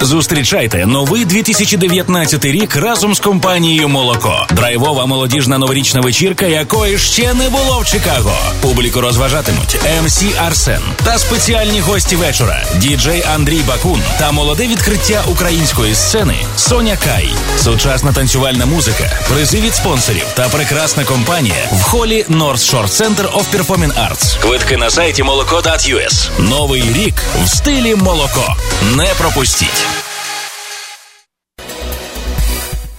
Зустрічайте 0.00 0.86
новий 0.86 1.24
2019 1.24 2.44
рік 2.44 2.76
разом 2.76 3.14
з 3.14 3.20
компанією 3.20 3.88
Молоко. 3.88 4.46
Драйвова 4.50 5.06
молодіжна 5.06 5.58
новорічна 5.58 6.00
вечірка, 6.00 6.46
якої 6.46 6.98
ще 6.98 7.34
не 7.34 7.48
було 7.48 7.80
в 7.80 7.86
Чикаго. 7.86 8.32
Публіку 8.60 9.00
розважатимуть 9.00 9.76
MC 10.04 10.24
Арсен 10.46 10.80
та 11.04 11.18
спеціальні 11.18 11.80
гості 11.80 12.16
вечора. 12.16 12.64
Діджей 12.76 13.24
Андрій 13.34 13.60
Бакун 13.68 14.02
та 14.18 14.32
молоде 14.32 14.66
відкриття 14.66 15.24
української 15.28 15.94
сцени 15.94 16.36
Соня 16.56 16.96
Кай, 17.04 17.28
сучасна 17.58 18.12
танцювальна 18.12 18.66
музика, 18.66 19.20
призи 19.28 19.60
від 19.60 19.74
спонсорів 19.74 20.26
та 20.34 20.48
прекрасна 20.48 21.04
компанія 21.04 21.68
в 21.72 21.82
холі 21.82 22.24
North 22.30 22.74
Shore 22.74 22.88
Center 22.88 23.32
of 23.32 23.44
Performing 23.54 23.92
Arts. 24.10 24.40
Квитки 24.42 24.76
на 24.76 24.90
сайті 24.90 25.22
молоко.us. 25.22 26.30
Новий 26.38 26.82
рік 26.82 27.22
в 27.44 27.48
стилі 27.48 27.94
молоко. 27.94 28.56
Не 28.96 29.06
пропустіть. 29.18 29.86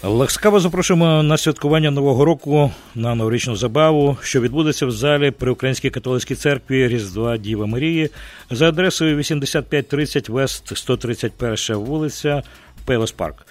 Ласкаво 0.07 0.59
запрошуємо 0.59 1.23
на 1.23 1.37
святкування 1.37 1.91
Нового 1.91 2.25
року 2.25 2.71
на 2.95 3.15
новорічну 3.15 3.55
забаву, 3.55 4.17
що 4.21 4.41
відбудеться 4.41 4.85
в 4.85 4.91
залі 4.91 5.31
при 5.31 5.51
Українській 5.51 5.89
католицькій 5.89 6.35
церкві 6.35 6.87
Різдва 6.87 7.37
Діва 7.37 7.65
Марії 7.65 8.09
за 8.51 8.69
адресою 8.69 9.17
8530 9.17 10.29
Вест 10.29 10.77
131 10.77 11.75
вулиця 11.75 12.43
Пейлос 12.85 13.11
Парк. 13.11 13.47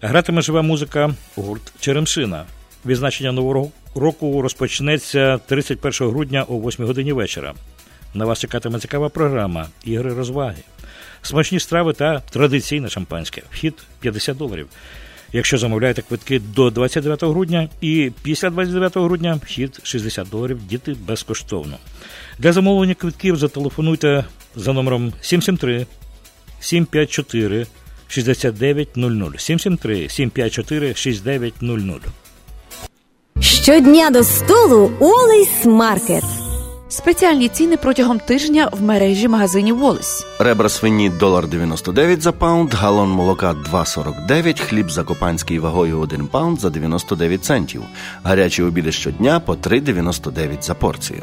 Гратиме 0.00 0.42
жива 0.42 0.62
музика 0.62 1.14
гурт 1.36 1.72
Черемшина. 1.80 2.44
Відзначення 2.86 3.32
нового 3.32 3.70
року 3.94 4.42
розпочнеться 4.42 5.38
31 5.46 6.08
грудня 6.08 6.44
о 6.48 6.58
8 6.58 6.86
годині 6.86 7.12
вечора. 7.12 7.54
На 8.14 8.24
вас 8.24 8.40
чекатиме 8.40 8.78
цікава 8.78 9.08
програма 9.08 9.66
ігри 9.84 10.14
розваги, 10.14 10.62
смачні 11.22 11.60
страви 11.60 11.92
та 11.92 12.20
традиційне 12.20 12.88
шампанське. 12.88 13.42
Вхід 13.50 13.74
50 14.00 14.36
доларів. 14.36 14.68
Якщо 15.32 15.58
замовляєте 15.58 16.02
квитки 16.02 16.38
до 16.38 16.70
29 16.70 17.24
грудня 17.24 17.68
і 17.80 18.10
після 18.22 18.50
29 18.50 18.96
грудня 18.96 19.40
вхід 19.44 19.80
60 19.82 20.28
доларів, 20.30 20.60
діти 20.68 20.96
безкоштовно. 21.06 21.76
Для 22.38 22.52
замовлення 22.52 22.94
квитків 22.94 23.36
зателефонуйте 23.36 24.24
за 24.56 24.72
номером 24.72 25.12
773 25.20 25.86
754 26.60 27.66
6900 28.08 29.40
773 29.40 30.08
754 30.08 30.94
6900. 30.94 32.02
Щодня 33.40 34.10
до 34.10 34.24
столу 34.24 34.92
Wallace 35.00 35.64
Market. 35.64 36.37
Спеціальні 36.90 37.48
ціни 37.48 37.76
протягом 37.76 38.18
тижня 38.18 38.68
в 38.72 38.82
мережі 38.82 39.28
магазинів 39.28 39.78
Wallace. 39.78 40.26
Ребра 40.38 40.68
свині 40.68 41.10
долар 41.10 41.48
99 41.48 42.22
за 42.22 42.32
pound, 42.32 42.74
галон 42.74 43.10
молока 43.10 43.54
2,49, 43.72 44.60
хліб 44.60 44.90
закопанський 44.90 45.58
вагою 45.58 46.00
1 46.00 46.26
pound 46.26 46.60
за 46.60 46.70
99 46.70 47.44
центів. 47.44 47.82
Гарячі 48.22 48.62
обіди 48.62 48.92
щодня 48.92 49.40
по 49.40 49.54
3,99 49.54 50.62
за 50.62 50.74
порцію. 50.74 51.22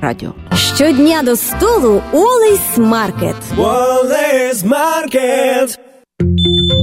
радіо. 0.00 0.34
Щодня 0.76 1.22
до 1.22 1.36
столу 1.36 2.02
Олейс 2.12 2.76
Маркет. 2.76 3.36
Wallace 3.56 4.64
Market. 4.68 5.78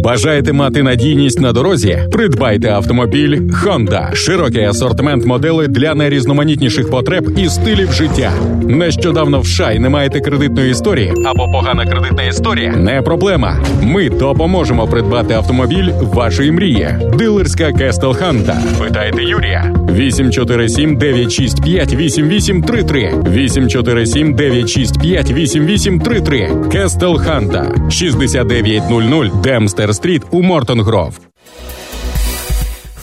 Бажаєте 0.04 0.54
мати 0.54 0.84
надійність 0.84 1.39
на 1.39 1.52
дорозі? 1.52 1.99
Придбайте 2.12 2.70
автомобіль 2.70 3.38
Honda. 3.41 4.16
Широкий 4.16 4.64
асортимент 4.64 5.26
моделей 5.26 5.68
для 5.68 5.95
найрізноманітніших 5.95 6.89
потреб 6.89 7.39
і 7.39 7.49
стилів 7.49 7.93
життя. 7.93 8.32
Нещодавно 8.64 9.39
в 9.39 9.45
США, 9.45 9.80
не 9.80 9.89
маєте 9.89 10.20
кредитної 10.20 10.72
історії 10.72 11.14
або 11.26 11.52
погана 11.52 11.86
кредитна 11.86 12.24
історія? 12.24 12.72
Не 12.72 13.02
проблема. 13.02 13.58
Ми 13.82 14.10
допоможемо 14.10 14.88
придбати 14.88 15.34
автомобіль 15.34 15.89
вашої 16.02 16.52
мрії. 16.52 16.89
Дилерська 17.18 17.72
Castle 17.72 18.13
Honda. 18.13 18.57
Питайте 18.80 19.24
Юрія. 19.24 19.76
847 19.89 20.97
965 20.97 21.93
8833 21.93 23.14
847 23.30 24.34
965 24.34 25.32
8833 25.32 26.49
Castle 26.72 27.17
Honda 27.17 27.76
6900 27.89 29.41
Dempster 29.41 29.90
Street 29.93 30.24
у 30.31 30.41
Morton 30.41 30.82
Grove. 30.82 31.30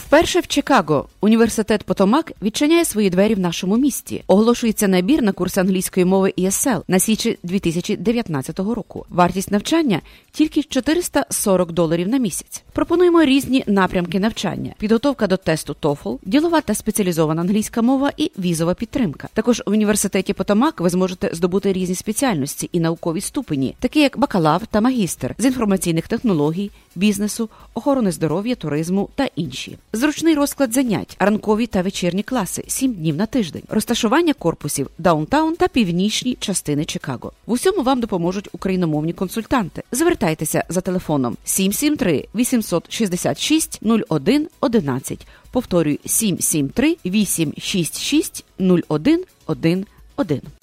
Вперше 0.09 0.39
в 0.39 0.47
Чикаго 0.47 1.07
університет 1.21 1.83
Потомак 1.83 2.31
відчиняє 2.41 2.85
свої 2.85 3.09
двері 3.09 3.35
в 3.35 3.39
нашому 3.39 3.77
місті. 3.77 4.23
Оголошується 4.27 4.87
набір 4.87 5.21
на 5.21 5.31
курс 5.31 5.57
англійської 5.57 6.05
мови 6.05 6.33
ESL 6.37 6.81
на 6.87 6.99
січень 6.99 7.39
2019 7.43 8.59
року. 8.59 9.05
Вартість 9.09 9.51
навчання 9.51 10.01
тільки 10.31 10.63
440 10.63 11.71
доларів 11.71 12.07
на 12.07 12.17
місяць. 12.17 12.63
Пропонуємо 12.73 13.23
різні 13.23 13.63
напрямки 13.67 14.19
навчання: 14.19 14.73
підготовка 14.77 15.27
до 15.27 15.37
тесту 15.37 15.75
TOEFL, 15.81 16.17
ділова 16.23 16.61
та 16.61 16.73
спеціалізована 16.73 17.41
англійська 17.41 17.81
мова 17.81 18.11
і 18.17 18.31
візова 18.39 18.73
підтримка. 18.73 19.29
Також 19.33 19.63
в 19.65 19.71
університеті 19.71 20.33
Потомак 20.33 20.81
ви 20.81 20.89
зможете 20.89 21.29
здобути 21.33 21.73
різні 21.73 21.95
спеціальності 21.95 22.69
і 22.71 22.79
наукові 22.79 23.21
ступені, 23.21 23.75
такі 23.79 23.99
як 23.99 24.17
бакалавр 24.17 24.67
та 24.67 24.81
магістр 24.81 25.35
з 25.37 25.45
інформаційних 25.45 26.07
технологій, 26.07 26.71
бізнесу, 26.95 27.49
охорони 27.73 28.11
здоров'я, 28.11 28.55
туризму 28.55 29.09
та 29.15 29.29
інші. 29.35 29.77
Зручний 29.99 30.35
розклад 30.35 30.73
занять, 30.73 31.15
ранкові 31.19 31.67
та 31.67 31.81
вечірні 31.81 32.23
класи, 32.23 32.63
7 32.67 32.93
днів 32.93 33.15
на 33.15 33.25
тиждень, 33.25 33.63
розташування 33.69 34.33
корпусів 34.33 34.89
downtown 34.97 35.55
та 35.55 35.67
північні 35.67 36.37
частини 36.39 36.85
Чикаго. 36.85 37.31
В 37.45 37.51
усьому 37.51 37.83
вам 37.83 37.99
допоможуть 37.99 38.49
україномовні 38.51 39.13
консультанти. 39.13 39.83
Звертайтеся 39.91 40.63
за 40.69 40.81
телефоном 40.81 41.37
773 41.43 42.27
866 42.35 43.79
01 44.09 44.47
11. 44.59 45.27
Повторюю 45.51 45.97
773 46.05 46.97
866 47.05 48.45
01 48.89 49.25
11. 49.47 50.58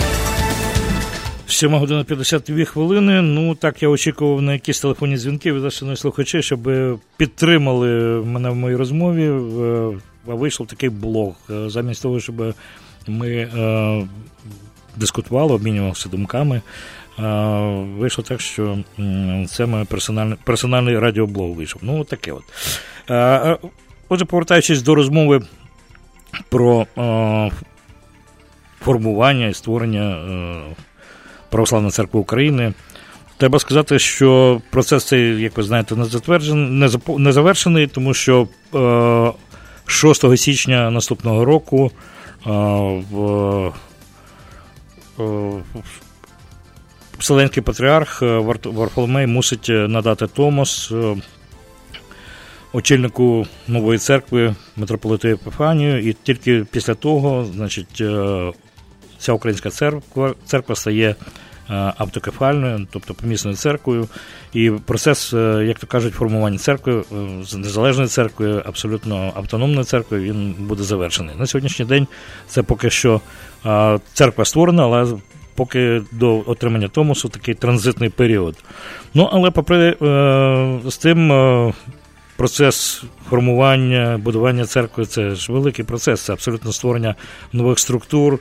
7 1.49 1.74
година 1.78 2.05
52 2.05 2.64
хвилини. 2.64 3.22
Ну 3.22 3.55
так 3.55 3.82
я 3.82 3.88
очікував 3.88 4.42
на 4.42 4.53
якісь 4.53 4.80
телефонні 4.80 5.16
дзвінки 5.16 5.53
від 5.53 5.62
наших 5.62 5.99
слухачів, 5.99 6.44
щоб 6.44 6.70
підтримали 7.16 7.88
мене 8.24 8.51
в 8.51 8.55
моїй 8.55 8.76
розмові. 8.76 9.24
Е, 9.24 9.99
а 10.28 10.34
вийшов 10.34 10.66
такий 10.66 10.88
блог. 10.88 11.34
Е, 11.51 11.70
замість 11.70 12.03
того, 12.03 12.20
щоб 12.20 12.55
ми 13.07 13.28
е, 13.28 14.09
дискутували, 14.97 15.55
обмінювалися 15.55 16.09
думками. 16.09 16.61
Вийшло 17.99 18.24
так, 18.24 18.40
що 18.40 18.78
це 19.49 19.66
моє 19.66 19.84
персональний 19.84 20.38
персональний 20.44 20.99
радіоблог 20.99 21.51
вийшов. 21.51 21.82
Ну, 21.84 22.05
таке 22.05 22.32
от. 22.32 22.44
Отже, 24.09 24.24
повертаючись 24.24 24.82
до 24.82 24.94
розмови 24.94 25.42
про 26.49 26.86
формування 28.80 29.47
і 29.47 29.55
створення. 29.55 30.16
Православна 31.57 31.90
церква 31.90 32.20
України. 32.20 32.72
Треба 33.36 33.59
сказати, 33.59 33.98
що 33.98 34.61
процес 34.70 35.04
цей, 35.04 35.42
як 35.42 35.57
ви 35.57 35.62
знаєте, 35.62 35.96
не 35.96 36.04
затверджений, 36.04 36.90
не, 37.18 37.32
завершений, 37.32 37.86
тому 37.86 38.14
що 38.14 38.48
е, 38.74 39.32
6 39.86 40.38
січня 40.38 40.90
наступного 40.90 41.44
року 41.44 41.90
е, 42.46 42.50
в 43.11 43.72
е, 45.20 45.22
Вселенський 47.18 47.62
патріарх 47.62 48.22
Варфоломей 48.64 49.26
мусить 49.26 49.68
надати 49.68 50.26
Томос 50.26 50.92
е, 50.92 51.16
очільнику 52.72 53.46
нової 53.68 53.98
церкви 53.98 54.54
митрополиту 54.76 55.28
Епіфанію, 55.28 56.09
і 56.09 56.12
тільки 56.12 56.64
після 56.70 56.94
того, 56.94 57.46
значить, 57.54 58.00
е, 58.00 58.52
ця 59.18 59.32
українська 59.32 59.70
церква 59.70 60.34
церква 60.46 60.74
стає 60.74 61.09
е, 61.09 61.14
автокефальною, 61.68 62.86
тобто 62.90 63.14
помісною 63.14 63.56
церквою. 63.56 64.08
І 64.52 64.70
процес, 64.70 65.32
е, 65.34 65.64
як 65.66 65.78
то 65.78 65.86
кажуть, 65.86 66.14
формування 66.14 66.58
церкви 66.58 67.04
е, 67.12 67.56
незалежної 67.56 68.08
церкви, 68.08 68.62
абсолютно 68.66 69.32
автономної 69.36 69.84
церкви, 69.84 70.20
він 70.20 70.54
буде 70.58 70.82
завершений. 70.82 71.34
На 71.38 71.46
сьогоднішній 71.46 71.84
день 71.84 72.06
це 72.48 72.62
поки 72.62 72.90
що 72.90 73.20
церква 74.12 74.44
створена, 74.44 74.84
але 74.84 75.06
поки 75.54 76.02
до 76.12 76.42
отримання 76.46 76.88
Томосу 76.88 77.28
такий 77.28 77.54
транзитний 77.54 78.10
період. 78.10 78.56
Ну, 79.14 79.28
але 79.32 79.50
попри 79.50 79.96
з 80.90 80.96
тим 80.96 81.32
процес 82.36 83.04
формування, 83.30 84.20
будування 84.22 84.64
церкви 84.64 85.06
це 85.06 85.34
ж 85.34 85.52
великий 85.52 85.84
процес, 85.84 86.20
це 86.20 86.32
абсолютно 86.32 86.72
створення 86.72 87.14
нових 87.52 87.78
структур, 87.78 88.38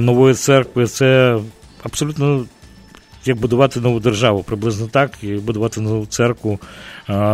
нової 0.00 0.34
церкви. 0.34 0.86
Це 0.86 1.38
абсолютно 1.82 2.44
як 3.24 3.38
будувати 3.38 3.80
нову 3.80 4.00
державу, 4.00 4.42
приблизно 4.42 4.86
так, 4.86 5.10
і 5.22 5.32
будувати 5.32 5.80
нову 5.80 6.06
церкву. 6.06 6.58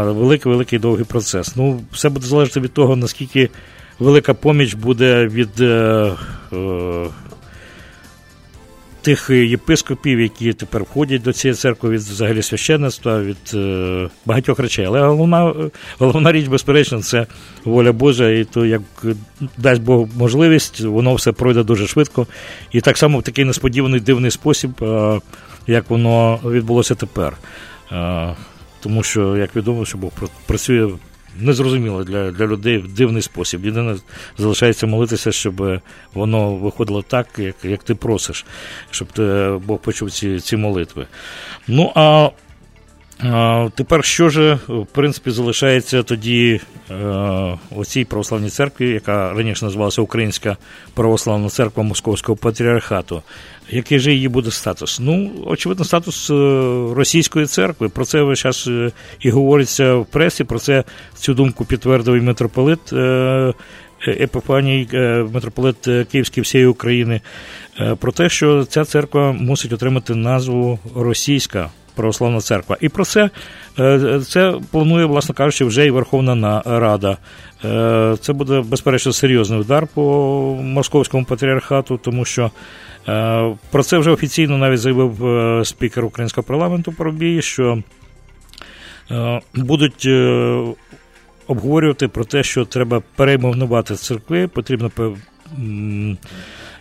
Великий, 0.04 0.52
великий 0.52 0.78
довгий 0.78 1.04
процес. 1.04 1.56
Ну, 1.56 1.80
все 1.92 2.08
буде 2.08 2.26
залежати 2.26 2.60
від 2.60 2.72
того, 2.72 2.96
наскільки 2.96 3.50
велика 3.98 4.34
поміч 4.34 4.74
буде 4.74 5.26
від. 5.26 5.62
Тих 9.06 9.30
єпископів, 9.30 10.20
які 10.20 10.52
тепер 10.52 10.82
входять 10.82 11.22
до 11.22 11.32
цієї 11.32 11.54
церкви 11.54 11.90
від 11.90 12.00
взагалі 12.00 12.42
священництва, 12.42 13.20
від 13.20 13.36
е, 13.54 14.08
багатьох 14.24 14.58
речей. 14.58 14.84
Але 14.84 15.00
головна 15.00 15.54
головна 15.98 16.32
річ, 16.32 16.46
безперечно, 16.46 17.02
це 17.02 17.26
воля 17.64 17.92
Божа, 17.92 18.30
і 18.30 18.44
то 18.44 18.66
як 18.66 18.82
дасть 19.58 19.82
Бог 19.82 20.08
можливість, 20.16 20.80
воно 20.80 21.14
все 21.14 21.32
пройде 21.32 21.62
дуже 21.62 21.86
швидко. 21.86 22.26
І 22.72 22.80
так 22.80 22.98
само 22.98 23.18
в 23.18 23.22
такий 23.22 23.44
несподіваний 23.44 24.00
дивний 24.00 24.30
спосіб, 24.30 24.84
е, 24.84 25.20
як 25.66 25.90
воно 25.90 26.40
відбулося 26.44 26.94
тепер. 26.94 27.36
Е, 27.92 28.34
тому 28.80 29.02
що, 29.02 29.36
як 29.36 29.56
відомо, 29.56 29.84
що 29.84 29.98
Бог 29.98 30.10
працює 30.46 30.88
незрозуміло 31.40 32.04
для 32.04 32.30
для 32.30 32.46
людей 32.46 32.78
в 32.78 32.94
дивний 32.94 33.22
спосіб. 33.22 33.64
Єдине 33.64 33.96
залишається 34.38 34.86
молитися, 34.86 35.32
щоб 35.32 35.80
воно 36.14 36.54
виходило 36.54 37.02
так, 37.02 37.26
як 37.38 37.54
як 37.64 37.82
ти 37.82 37.94
просиш, 37.94 38.46
щоб 38.90 39.08
ти, 39.12 39.52
Бог 39.66 39.78
почув 39.78 40.10
ці 40.10 40.40
ці 40.40 40.56
молитви. 40.56 41.06
Ну 41.68 41.92
а 41.94 42.30
Тепер 43.74 44.04
що 44.04 44.28
ж, 44.28 44.58
в 44.68 44.86
принципі, 44.92 45.30
залишається 45.30 46.02
тоді 46.02 46.60
е, 46.90 46.94
у 47.70 48.04
православній 48.08 48.50
церкві, 48.50 48.88
яка 48.88 49.34
раніше 49.34 49.64
називалася 49.64 50.02
Українська 50.02 50.56
православна 50.94 51.48
церква 51.48 51.82
Московського 51.82 52.36
патріархату. 52.36 53.22
Який 53.70 53.98
же 53.98 54.12
її 54.12 54.28
буде 54.28 54.50
статус? 54.50 55.00
Ну, 55.00 55.30
очевидно, 55.46 55.84
статус 55.84 56.30
е, 56.30 56.34
російської 56.94 57.46
церкви. 57.46 57.88
Про 57.88 58.04
це 58.04 58.22
е, 58.68 58.90
і 59.20 59.30
говориться 59.30 59.94
в 59.94 60.06
пресі. 60.06 60.44
Про 60.44 60.58
це 60.58 60.84
цю 61.14 61.34
думку 61.34 61.64
підтвердив 61.64 62.14
і 62.14 62.20
митрополит 62.20 62.92
Епифаній, 64.08 64.88
митрополит 65.32 65.88
Київський 66.12 66.42
всієї 66.42 66.66
України. 66.66 67.20
Про 67.98 68.12
те, 68.12 68.28
що 68.28 68.64
ця 68.64 68.84
церква 68.84 69.32
мусить 69.32 69.72
отримати 69.72 70.14
назву 70.14 70.78
Російська 70.94 71.70
православна 71.96 72.40
церква. 72.40 72.76
І 72.80 72.88
про 72.88 73.04
це 73.04 73.30
е, 73.78 74.20
це 74.28 74.54
планує, 74.70 75.06
власне 75.06 75.34
кажучи, 75.34 75.64
вже 75.64 75.86
і 75.86 75.90
Верховна 75.90 76.62
Рада. 76.66 77.16
Е, 77.64 78.16
це 78.20 78.32
буде 78.32 78.60
безперечно 78.60 79.12
серйозний 79.12 79.60
удар 79.60 79.86
по 79.94 80.02
московському 80.62 81.24
патріархату, 81.24 82.00
тому 82.02 82.24
що 82.24 82.50
е, 83.08 83.56
про 83.70 83.82
це 83.82 83.98
вже 83.98 84.10
офіційно 84.10 84.58
навіть 84.58 84.80
заявив 84.80 85.66
спікер 85.66 86.04
українського 86.04 86.44
парламенту 86.44 86.92
Поробій, 86.92 87.42
що 87.42 87.82
будуть. 89.54 90.08
Обговорювати 91.48 92.08
про 92.08 92.24
те, 92.24 92.42
що 92.42 92.64
треба 92.64 93.02
перейменувати 93.16 93.94
церкви, 93.94 94.48
потрібно 94.48 94.90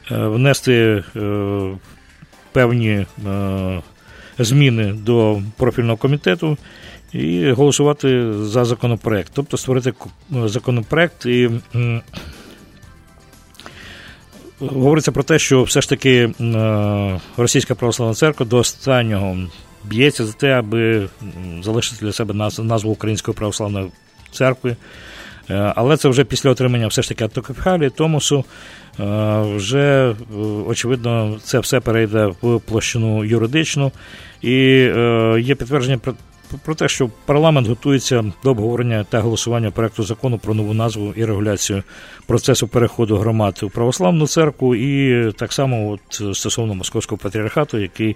внести 0.10 1.04
певні 2.52 3.06
зміни 4.40 4.94
до 4.94 5.42
профільного 5.58 5.98
комітету 5.98 6.58
і 7.14 7.52
голосувати 7.52 8.34
за 8.34 8.66
законопроект, 8.66 9.32
тобто 9.36 9.58
створити 9.58 9.94
законопроект 10.46 11.26
і. 11.26 11.50
Говориться 14.60 15.12
про 15.12 15.24
те, 15.24 15.40
що 15.40 15.64
все 15.64 15.82
ж 15.82 15.90
таки 15.90 16.34
Російська 17.38 17.76
православна 17.76 18.16
церква 18.16 18.46
до 18.46 18.58
останнього 18.58 19.38
б'ється 19.84 20.26
за 20.26 20.34
те, 20.34 20.52
аби 20.52 21.10
залишити 21.62 22.06
для 22.06 22.12
себе 22.12 22.50
назву 22.58 22.92
Української 22.92 23.36
православної 23.36 23.92
церкви. 24.32 24.76
Е, 25.50 25.74
але 25.76 25.98
це 25.98 26.10
вже 26.10 26.24
після 26.24 26.50
отримання 26.50 26.88
все 26.88 27.02
ж 27.02 27.10
таки 27.10 27.24
автокефалії, 27.24 27.90
Томосу 27.90 28.46
Е, 29.00 29.42
вже 29.56 30.10
е, 30.12 30.16
очевидно 30.68 31.38
це 31.44 31.60
все 31.60 31.80
перейде 31.80 32.26
в 32.42 32.60
площину 32.60 33.24
юридичну, 33.24 33.92
і 34.42 34.52
є 35.40 35.56
підтвердження 35.56 36.00
про 36.66 36.76
те, 36.76 36.88
що 36.88 37.10
парламент 37.26 37.68
готується 37.68 38.24
до 38.44 38.52
обговорення 38.52 39.06
та 39.10 39.20
голосування 39.20 39.72
проекту 39.72 40.04
закону 40.04 40.38
про 40.38 40.54
нову 40.54 40.74
назву 40.74 41.14
і 41.16 41.26
регуляцію 41.26 41.84
процесу 42.26 42.68
переходу 42.68 43.18
громад 43.18 43.60
у 43.64 43.70
православну 43.70 44.28
церкву, 44.28 44.76
і 44.76 45.32
так 45.32 45.54
само 45.54 45.90
от 45.90 46.38
стосовно 46.38 46.76
московського 46.76 47.20
патріархату, 47.24 47.78
який 47.78 48.16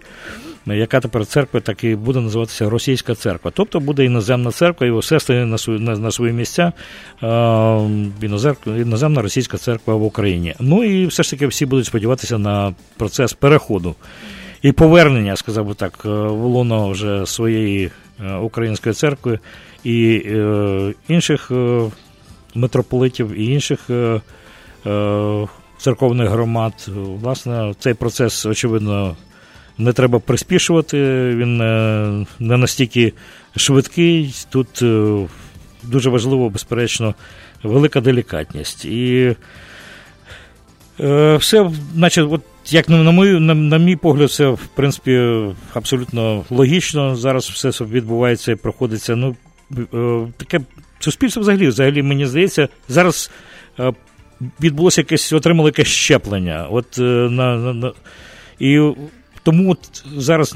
яка 0.66 1.00
тепер 1.00 1.26
церква, 1.26 1.60
так 1.60 1.84
і 1.84 1.96
буде 1.96 2.20
називатися 2.20 2.70
Російська 2.70 3.16
церква. 3.16 3.52
Тобто 3.56 3.80
буде 3.80 4.06
іноземна 4.06 4.52
церква, 4.52 5.00
все 5.00 5.20
стає 5.20 5.46
на 5.46 5.58
свої 5.58 5.80
на, 5.80 5.98
на 5.98 6.12
свої 6.12 6.34
місця. 6.34 6.72
Іноземна 8.66 9.22
російська 9.22 9.58
церква 9.58 9.96
в 9.96 10.04
Україні. 10.04 10.56
Ну 10.60 10.84
і 10.84 11.06
все 11.06 11.24
ж 11.24 11.30
таки 11.32 11.48
всі 11.48 11.66
будуть 11.66 11.86
сподіватися 11.86 12.38
на 12.38 12.74
процес 12.98 13.34
переходу. 13.34 13.96
І 14.62 14.72
повернення, 14.72 15.36
сказав 15.36 15.66
би 15.66 15.74
так, 15.74 16.06
в 16.06 16.32
лоно 16.32 16.90
вже 16.90 17.26
своєї 17.26 17.86
Е, 17.86 17.92
Української 18.42 18.96
церкви 18.96 19.40
і 19.84 20.24
е, 20.26 20.94
інших 21.08 21.52
е, 21.52 21.90
митрополитів 22.56 23.32
і 23.40 23.46
інших 23.46 23.80
церковних 25.78 26.30
громад. 26.30 26.74
Власне, 26.96 27.74
цей 27.80 27.94
процес, 27.94 28.46
очевидно, 28.46 29.16
не 29.78 29.94
треба 29.94 30.20
приспішувати, 30.20 30.98
він 31.36 31.58
не 32.40 32.58
настільки 32.58 33.14
швидкий. 33.56 34.36
Тут 34.50 34.68
дуже 35.84 36.10
важливо, 36.10 36.50
безперечно, 36.50 37.16
велика 37.64 38.02
делікатність. 38.02 38.86
І 38.86 39.36
все, 41.38 41.72
значить, 41.94 42.28
от 42.32 42.42
як 42.74 42.90
на 42.90 43.12
мою, 43.12 43.40
на, 43.40 43.54
на 43.56 43.78
мій 43.78 43.96
погляд, 43.96 44.32
це 44.32 44.48
в 44.48 44.68
принципі 44.76 45.42
абсолютно 45.74 46.46
логічно. 46.50 47.16
Зараз 47.16 47.50
все 47.50 47.86
відбувається 47.86 48.52
і 48.52 48.56
проходиться. 48.56 49.16
Ну 49.16 49.36
е, 49.94 50.28
таке 50.38 50.60
суспільство 51.00 51.42
взагалі, 51.42 51.68
взагалі, 51.68 52.04
мені 52.04 52.26
здається, 52.26 52.68
зараз 52.88 53.32
е, 53.80 53.94
відбулося 54.62 55.02
якесь, 55.02 55.34
отримало 55.34 55.70
якесь 55.70 55.88
щеплення. 55.88 56.68
От 56.72 56.98
на, 56.98 57.56
на, 57.58 57.74
на 57.74 57.92
і 58.60 58.80
тому 59.50 59.72
от 59.72 60.04
зараз 60.18 60.56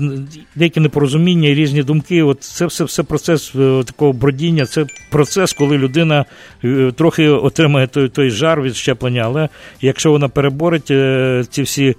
деякі 0.55 0.79
непорозуміння 0.79 1.49
і 1.49 1.53
різні 1.53 1.83
думки. 1.83 2.23
От 2.23 2.43
це 2.43 2.65
все 2.65 2.83
все 2.83 3.03
процес 3.03 3.55
е, 3.55 3.83
такого 3.85 4.13
бродіння. 4.13 4.65
Це 4.65 4.85
процес, 5.09 5.53
коли 5.53 5.77
людина 5.77 6.25
е, 6.63 6.91
трохи 6.95 7.29
отримає 7.29 7.87
той 7.87 8.09
той 8.09 8.29
жар 8.29 8.61
від 8.61 8.75
щеплення. 8.75 9.21
Але 9.21 9.49
якщо 9.81 10.11
вона 10.11 10.29
переборить 10.29 10.91
е, 10.91 11.43
ці 11.49 11.61
всі 11.61 11.95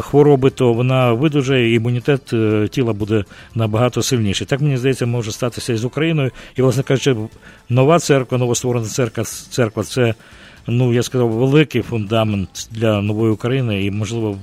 хвороби, 0.00 0.50
то 0.50 0.72
вона 0.72 1.12
видужає, 1.12 1.70
і 1.70 1.74
імунітет 1.74 2.34
тіла 2.70 2.92
буде 2.92 3.24
набагато 3.54 4.02
сильніший. 4.02 4.46
Так 4.46 4.60
мені 4.60 4.76
здається, 4.76 5.06
може 5.06 5.32
статися 5.32 5.72
і 5.72 5.76
з 5.76 5.84
Україною. 5.84 6.30
І, 6.56 6.62
власне 6.62 6.82
кажучи, 6.82 7.16
нова 7.68 7.98
церква, 7.98 8.38
новостворена 8.38 8.86
церква, 8.86 9.24
церква 9.24 9.82
це. 9.82 10.14
Ну, 10.66 10.92
я 10.92 11.02
сказав, 11.02 11.28
великий 11.28 11.82
фундамент 11.82 12.68
для 12.72 13.02
нової 13.02 13.32
України, 13.32 13.84
і 13.84 13.90
можливо 13.90 14.38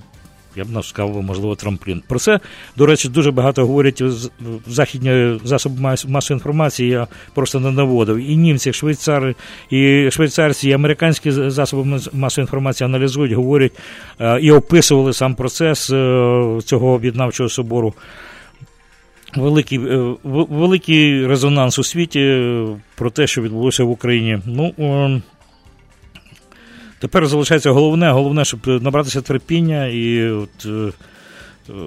я 0.55 0.63
б 0.63 0.85
сказав, 0.85 1.23
можливо, 1.23 1.55
трамплін. 1.55 2.03
Про 2.07 2.19
це, 2.19 2.39
до 2.77 2.85
речі, 2.85 3.09
дуже 3.09 3.31
багато 3.31 3.61
говорять 3.61 4.03
західні 4.67 5.39
засоби 5.43 5.81
масової 5.81 6.37
інформації. 6.37 6.89
Я 6.89 7.07
просто 7.33 7.59
не 7.59 7.71
наводив. 7.71 8.17
І 8.17 8.37
німці, 8.37 8.69
і 8.69 8.73
швейцари, 8.73 9.35
і 9.69 10.11
швейцарці, 10.11 10.69
і 10.69 10.73
американські 10.73 11.31
засоби 11.31 11.99
масової 12.13 12.43
інформації 12.43 12.85
аналізують, 12.85 13.31
говорять 13.31 13.71
е, 14.19 14.39
і 14.41 14.51
описували 14.51 15.13
сам 15.13 15.35
процес 15.35 15.89
е, 15.89 16.59
цього 16.65 16.91
об'єднавчого 16.91 17.49
собору. 17.49 17.93
Великий 19.35 19.79
е, 19.79 20.15
великий 20.23 21.27
резонанс 21.27 21.79
у 21.79 21.83
світі 21.83 22.41
про 22.95 23.09
те, 23.09 23.27
що 23.27 23.41
відбулося 23.41 23.83
в 23.83 23.89
Україні. 23.89 24.39
Ну 24.45 25.21
Тепер 27.05 27.27
залишається 27.27 27.71
головне, 27.71 28.11
головне, 28.11 28.45
щоб 28.45 28.67
набратися 28.67 29.21
терпіння 29.21 29.87
і 29.87 30.29
от, 30.29 30.65
е, 30.65 30.91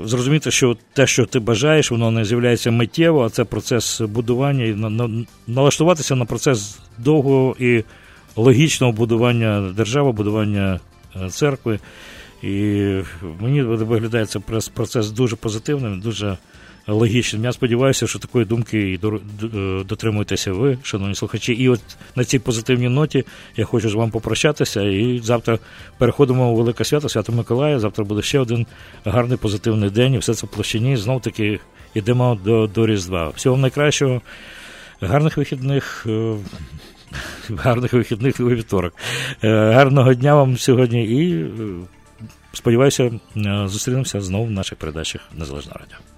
зрозуміти, 0.05 0.51
що 0.51 0.77
те, 0.93 1.07
що 1.07 1.27
ти 1.27 1.39
бажаєш, 1.39 1.91
воно 1.91 2.11
не 2.11 2.25
з'являється 2.25 2.71
миттєво, 2.71 3.25
а 3.25 3.31
це 3.31 3.45
процес 3.45 4.01
будування 4.01 4.65
і 4.65 4.75
на, 4.75 4.91
на, 4.91 5.25
налаштуватися 5.47 6.15
на 6.15 6.25
процес 6.25 6.79
довгого 6.99 7.57
і 7.59 7.85
логічного 8.37 8.93
будування 8.93 9.73
держави, 9.77 10.13
будування 10.13 10.81
е, 11.17 11.29
церкви. 11.31 11.79
І 12.43 12.85
мені 13.41 13.63
виглядає 13.63 14.27
цей 14.27 14.43
процес 14.75 15.11
дуже 15.11 15.37
позитивним, 15.37 16.01
дуже 16.01 16.37
логічним. 16.93 17.45
Я 17.45 17.53
сподіваюся, 17.53 18.07
що 18.07 18.19
такої 18.19 18.45
думки 18.45 18.93
і 18.93 18.95
е, 18.95 19.85
дотримуєтеся 19.85 20.53
ви, 20.53 20.79
шановні 20.83 21.15
слухачі. 21.15 21.53
І 21.53 21.69
от 21.69 21.81
на 22.17 22.25
цій 22.25 22.39
позитивній 22.39 22.89
ноті 22.89 23.25
я 23.57 23.65
хочу 23.65 23.91
з 23.91 23.95
вами 23.95 24.11
попрощатися. 24.13 24.83
І 24.83 25.21
завтра 25.25 25.59
переходимо 25.99 26.53
у 26.53 26.57
Велике 26.57 26.85
Свято, 26.85 27.09
Свято 27.09 27.33
Миколая. 27.33 27.79
Завтра 27.79 28.05
буде 28.05 28.23
ще 28.23 28.39
один 28.39 28.67
гарний 29.05 29.39
позитивний 29.39 29.91
день. 29.91 30.15
І 30.15 30.19
все 30.19 30.35
це 30.35 30.47
в 30.47 30.51
площині. 30.51 30.97
Знов 30.97 31.23
таки 31.23 31.61
йдемо 31.95 32.39
до, 32.45 32.67
до 32.67 32.87
Різдва. 32.87 33.29
Всього 33.29 33.57
найкращого, 33.57 34.21
гарних 35.01 35.37
вихідних. 35.37 36.07
Е, 36.09 36.35
гарних 37.57 37.93
вихідних 37.93 38.41
у 38.41 38.49
вівторок. 38.49 38.95
Е, 39.45 39.73
гарного 39.73 40.15
дня 40.15 40.35
вам 40.35 40.59
сьогодні 40.59 41.05
і 41.05 41.47
Сподіваюся, 42.53 43.11
зустрінемося 43.65 44.21
знову 44.21 44.45
в 44.45 44.51
наших 44.51 44.79
передачах 44.79 45.21
Незалежна 45.35 45.73
радіо. 45.73 46.18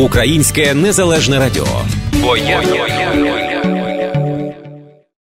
Українське 0.00 0.74
незалежне 0.74 1.38
радіо. 1.38 1.66
Я 2.46 3.49